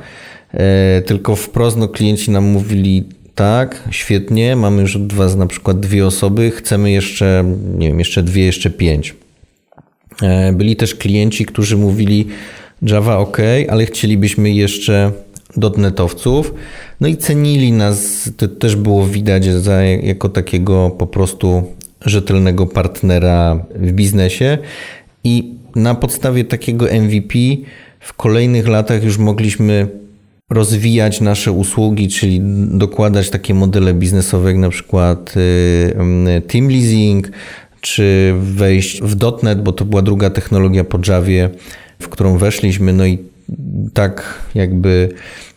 e, 0.52 1.02
tylko 1.02 1.36
wprost 1.36 1.76
no, 1.76 1.88
klienci 1.88 2.30
nam 2.30 2.44
mówili 2.44 3.04
tak, 3.34 3.88
świetnie, 3.90 4.56
mamy 4.56 4.82
już 4.82 4.96
od 4.96 5.12
Was 5.12 5.36
na 5.36 5.46
przykład 5.46 5.80
dwie 5.80 6.06
osoby, 6.06 6.50
chcemy 6.50 6.90
jeszcze, 6.90 7.44
nie 7.78 7.88
wiem, 7.88 7.98
jeszcze 7.98 8.22
dwie, 8.22 8.44
jeszcze 8.44 8.70
pięć. 8.70 9.14
E, 10.22 10.52
byli 10.52 10.76
też 10.76 10.94
klienci, 10.94 11.46
którzy 11.46 11.76
mówili 11.76 12.26
Java 12.82 13.16
ok, 13.16 13.38
ale 13.68 13.86
chcielibyśmy 13.86 14.50
jeszcze 14.50 15.12
dotnetowców. 15.56 16.54
No 17.00 17.08
i 17.08 17.16
cenili 17.16 17.72
nas, 17.72 18.30
to 18.36 18.48
też 18.48 18.76
było 18.76 19.06
widać 19.06 19.44
za, 19.44 19.82
jako 19.82 20.28
takiego 20.28 20.90
po 20.90 21.06
prostu 21.06 21.62
rzetelnego 22.06 22.66
partnera 22.66 23.64
w 23.74 23.92
biznesie. 23.92 24.58
I 25.24 25.54
na 25.76 25.94
podstawie 25.94 26.44
takiego 26.44 26.86
MVP 26.86 27.38
w 28.00 28.12
kolejnych 28.12 28.68
latach 28.68 29.04
już 29.04 29.18
mogliśmy 29.18 29.88
rozwijać 30.50 31.20
nasze 31.20 31.52
usługi, 31.52 32.08
czyli 32.08 32.40
dokładać 32.66 33.30
takie 33.30 33.54
modele 33.54 33.94
biznesowe, 33.94 34.48
jak 34.48 34.58
na 34.58 34.68
przykład 34.68 35.34
y, 35.36 36.42
Team 36.48 36.70
Leasing, 36.70 37.30
czy 37.80 38.34
wejść 38.40 39.02
w 39.02 39.42
.NET, 39.42 39.62
bo 39.62 39.72
to 39.72 39.84
była 39.84 40.02
druga 40.02 40.30
technologia 40.30 40.84
po 40.84 40.98
Javie, 41.08 41.50
w 41.98 42.08
którą 42.08 42.38
weszliśmy, 42.38 42.92
no 42.92 43.06
i 43.06 43.18
tak 43.94 44.34
jakby 44.54 45.08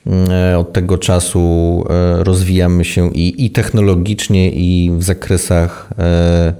mm, 0.07 0.59
od 0.59 0.73
tego 0.73 0.97
czasu 0.97 1.83
e, 1.89 2.23
rozwijamy 2.23 2.85
się 2.85 3.11
i, 3.13 3.45
i 3.45 3.51
technologicznie, 3.51 4.51
i 4.51 4.91
w 4.97 5.03
zakresach 5.03 5.89
e, 5.99 6.53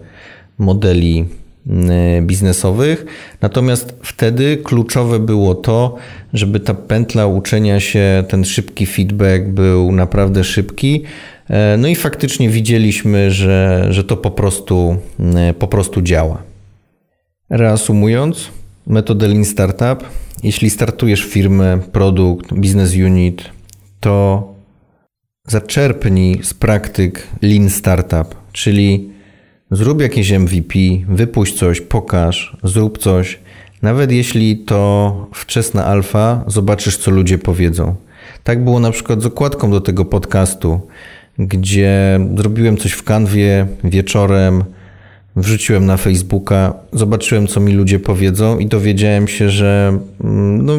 modeli 0.58 1.26
E, 1.70 2.22
biznesowych. 2.22 3.06
Natomiast 3.42 3.94
wtedy 4.04 4.58
kluczowe 4.58 5.20
było 5.20 5.56
to, 5.56 5.96
żeby 6.34 6.60
ta 6.60 6.74
pętla 6.74 7.28
uczenia 7.28 7.80
się, 7.80 8.24
ten 8.28 8.46
szybki 8.46 8.86
feedback 8.86 9.46
był 9.46 9.92
naprawdę 9.92 10.44
szybki. 10.44 11.04
E, 11.50 11.78
no 11.78 11.88
i 11.88 11.96
faktycznie 11.96 12.50
widzieliśmy, 12.50 13.32
że, 13.32 13.88
że 13.90 14.04
to 14.04 14.18
po 14.18 14.32
prostu, 14.32 14.98
e, 15.36 15.54
po 15.54 15.68
prostu 15.68 16.02
działa. 16.02 16.42
Reasumując, 17.50 18.48
metodę 18.88 19.28
Lean 19.28 19.46
Startup, 19.46 20.04
jeśli 20.44 20.70
startujesz 20.70 21.24
firmę, 21.26 21.80
produkt, 21.92 22.54
business 22.54 22.96
unit, 22.96 23.50
to 24.00 24.48
zaczerpnij 25.48 26.40
z 26.44 26.54
praktyk 26.54 27.28
Lean 27.42 27.70
Startup, 27.70 28.36
czyli 28.52 29.12
Zrób 29.74 30.02
jakieś 30.02 30.32
MVP, 30.32 30.80
wypuść 31.08 31.58
coś, 31.58 31.82
pokaż, 31.82 32.58
zrób 32.64 32.98
coś. 32.98 33.40
Nawet 33.82 34.12
jeśli 34.12 34.58
to 34.58 35.28
wczesna 35.34 35.86
alfa, 35.86 36.44
zobaczysz, 36.48 36.98
co 36.98 37.12
ludzie 37.12 37.38
powiedzą. 37.38 37.96
Tak 38.44 38.64
było 38.64 38.80
na 38.80 38.92
przykład 38.92 39.22
z 39.22 39.26
okładką 39.26 39.72
do 39.72 39.82
tego 39.82 40.06
podcastu, 40.06 40.80
gdzie 41.40 42.20
zrobiłem 42.38 42.78
coś 42.78 42.92
w 42.92 43.04
kanwie 43.04 43.68
wieczorem, 43.84 44.64
wrzuciłem 45.36 45.86
na 45.86 45.98
Facebooka, 45.98 46.74
zobaczyłem, 46.94 47.48
co 47.48 47.60
mi 47.60 47.74
ludzie 47.74 48.00
powiedzą 48.00 48.60
i 48.60 48.66
dowiedziałem 48.66 49.28
się, 49.28 49.50
że 49.50 50.00
mm, 50.24 50.66
no, 50.66 50.78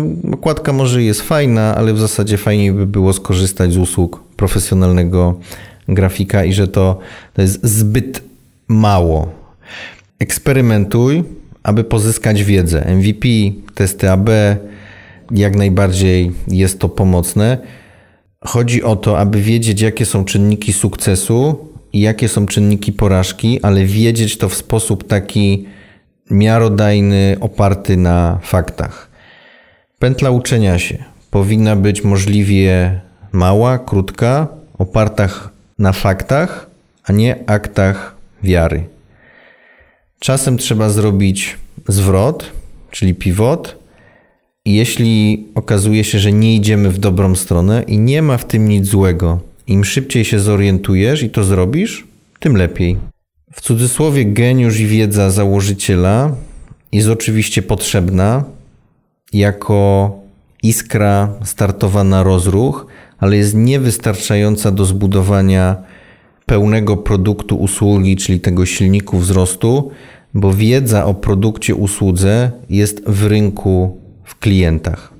może 0.72 1.02
jest 1.02 1.22
fajna, 1.22 1.74
ale 1.74 1.94
w 1.94 1.98
zasadzie 1.98 2.36
fajniej 2.36 2.72
by 2.72 2.86
było 2.86 3.12
skorzystać 3.12 3.72
z 3.72 3.76
usług 3.76 4.22
profesjonalnego 4.36 5.40
grafika 5.88 6.44
i 6.44 6.52
że 6.52 6.68
to, 6.68 6.98
to 7.34 7.42
jest 7.42 7.66
zbyt 7.66 8.22
mało. 8.68 9.30
Eksperymentuj, 10.18 11.24
aby 11.62 11.84
pozyskać 11.84 12.44
wiedzę. 12.44 12.94
MVP, 12.96 13.28
testy 13.74 14.10
AB, 14.10 14.30
jak 15.30 15.56
najbardziej 15.56 16.32
jest 16.48 16.78
to 16.78 16.88
pomocne. 16.88 17.58
Chodzi 18.44 18.82
o 18.82 18.96
to, 18.96 19.18
aby 19.18 19.42
wiedzieć, 19.42 19.80
jakie 19.80 20.06
są 20.06 20.24
czynniki 20.24 20.72
sukcesu 20.72 21.71
jakie 22.00 22.28
są 22.28 22.46
czynniki 22.46 22.92
porażki, 22.92 23.60
ale 23.62 23.84
wiedzieć 23.84 24.38
to 24.38 24.48
w 24.48 24.54
sposób 24.54 25.06
taki 25.06 25.66
miarodajny, 26.30 27.36
oparty 27.40 27.96
na 27.96 28.38
faktach. 28.42 29.10
Pętla 29.98 30.30
uczenia 30.30 30.78
się 30.78 31.04
powinna 31.30 31.76
być 31.76 32.04
możliwie 32.04 33.00
mała, 33.32 33.78
krótka, 33.78 34.48
oparta 34.78 35.28
na 35.78 35.92
faktach, 35.92 36.70
a 37.04 37.12
nie 37.12 37.50
aktach 37.50 38.16
wiary. 38.42 38.84
Czasem 40.18 40.58
trzeba 40.58 40.90
zrobić 40.90 41.56
zwrot, 41.88 42.52
czyli 42.90 43.14
pivot. 43.14 43.76
Jeśli 44.64 45.46
okazuje 45.54 46.04
się, 46.04 46.18
że 46.18 46.32
nie 46.32 46.56
idziemy 46.56 46.90
w 46.90 46.98
dobrą 46.98 47.34
stronę 47.34 47.82
i 47.82 47.98
nie 47.98 48.22
ma 48.22 48.38
w 48.38 48.44
tym 48.44 48.68
nic 48.68 48.86
złego, 48.86 49.40
im 49.72 49.84
szybciej 49.84 50.24
się 50.24 50.38
zorientujesz 50.40 51.22
i 51.22 51.30
to 51.30 51.44
zrobisz, 51.44 52.06
tym 52.40 52.56
lepiej. 52.56 52.96
W 53.52 53.60
cudzysłowie 53.60 54.24
geniusz 54.24 54.80
i 54.80 54.86
wiedza 54.86 55.30
założyciela 55.30 56.36
jest 56.92 57.08
oczywiście 57.08 57.62
potrzebna 57.62 58.44
jako 59.32 60.10
iskra 60.62 61.28
startowa 61.44 62.04
na 62.04 62.22
rozruch, 62.22 62.86
ale 63.18 63.36
jest 63.36 63.54
niewystarczająca 63.54 64.70
do 64.70 64.84
zbudowania 64.84 65.76
pełnego 66.46 66.96
produktu 66.96 67.56
usługi, 67.56 68.16
czyli 68.16 68.40
tego 68.40 68.66
silniku 68.66 69.18
wzrostu, 69.18 69.90
bo 70.34 70.52
wiedza 70.52 71.04
o 71.04 71.14
produkcie, 71.14 71.74
usłudze 71.74 72.50
jest 72.70 73.02
w 73.06 73.26
rynku, 73.26 74.00
w 74.24 74.38
klientach. 74.38 75.12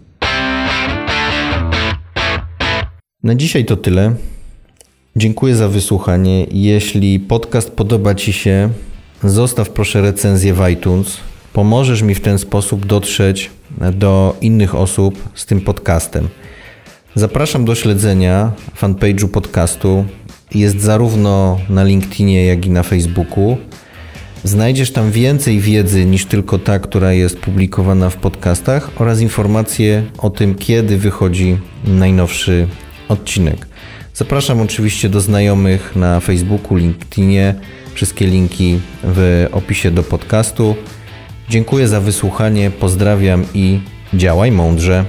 Na 3.22 3.34
dzisiaj 3.34 3.64
to 3.64 3.76
tyle. 3.76 4.14
Dziękuję 5.16 5.56
za 5.56 5.68
wysłuchanie. 5.68 6.46
Jeśli 6.50 7.20
podcast 7.20 7.70
podoba 7.70 8.14
Ci 8.14 8.32
się, 8.32 8.70
zostaw 9.24 9.70
proszę 9.70 10.00
recenzję 10.00 10.54
w 10.54 10.68
iTunes. 10.68 11.16
Pomożesz 11.52 12.02
mi 12.02 12.14
w 12.14 12.20
ten 12.20 12.38
sposób 12.38 12.86
dotrzeć 12.86 13.50
do 13.94 14.36
innych 14.40 14.74
osób 14.74 15.28
z 15.34 15.46
tym 15.46 15.60
podcastem. 15.60 16.28
Zapraszam 17.14 17.64
do 17.64 17.74
śledzenia 17.74 18.52
fanpage'u 18.80 19.28
podcastu. 19.28 20.04
Jest 20.54 20.80
zarówno 20.80 21.58
na 21.68 21.84
LinkedInie, 21.84 22.46
jak 22.46 22.66
i 22.66 22.70
na 22.70 22.82
Facebooku. 22.82 23.56
Znajdziesz 24.44 24.92
tam 24.92 25.10
więcej 25.10 25.60
wiedzy 25.60 26.04
niż 26.04 26.26
tylko 26.26 26.58
ta, 26.58 26.78
która 26.78 27.12
jest 27.12 27.38
publikowana 27.38 28.10
w 28.10 28.16
podcastach 28.16 28.90
oraz 28.96 29.20
informacje 29.20 30.04
o 30.18 30.30
tym, 30.30 30.54
kiedy 30.54 30.98
wychodzi 30.98 31.58
najnowszy 31.84 32.68
odcinek. 33.08 33.71
Zapraszam 34.14 34.60
oczywiście 34.60 35.08
do 35.08 35.20
znajomych 35.20 35.96
na 35.96 36.20
Facebooku, 36.20 36.76
LinkedInie. 36.76 37.54
Wszystkie 37.94 38.26
linki 38.26 38.80
w 39.04 39.48
opisie 39.52 39.90
do 39.90 40.02
podcastu. 40.02 40.76
Dziękuję 41.48 41.88
za 41.88 42.00
wysłuchanie, 42.00 42.70
pozdrawiam 42.70 43.44
i 43.54 43.80
działaj 44.14 44.52
mądrze. 44.52 45.04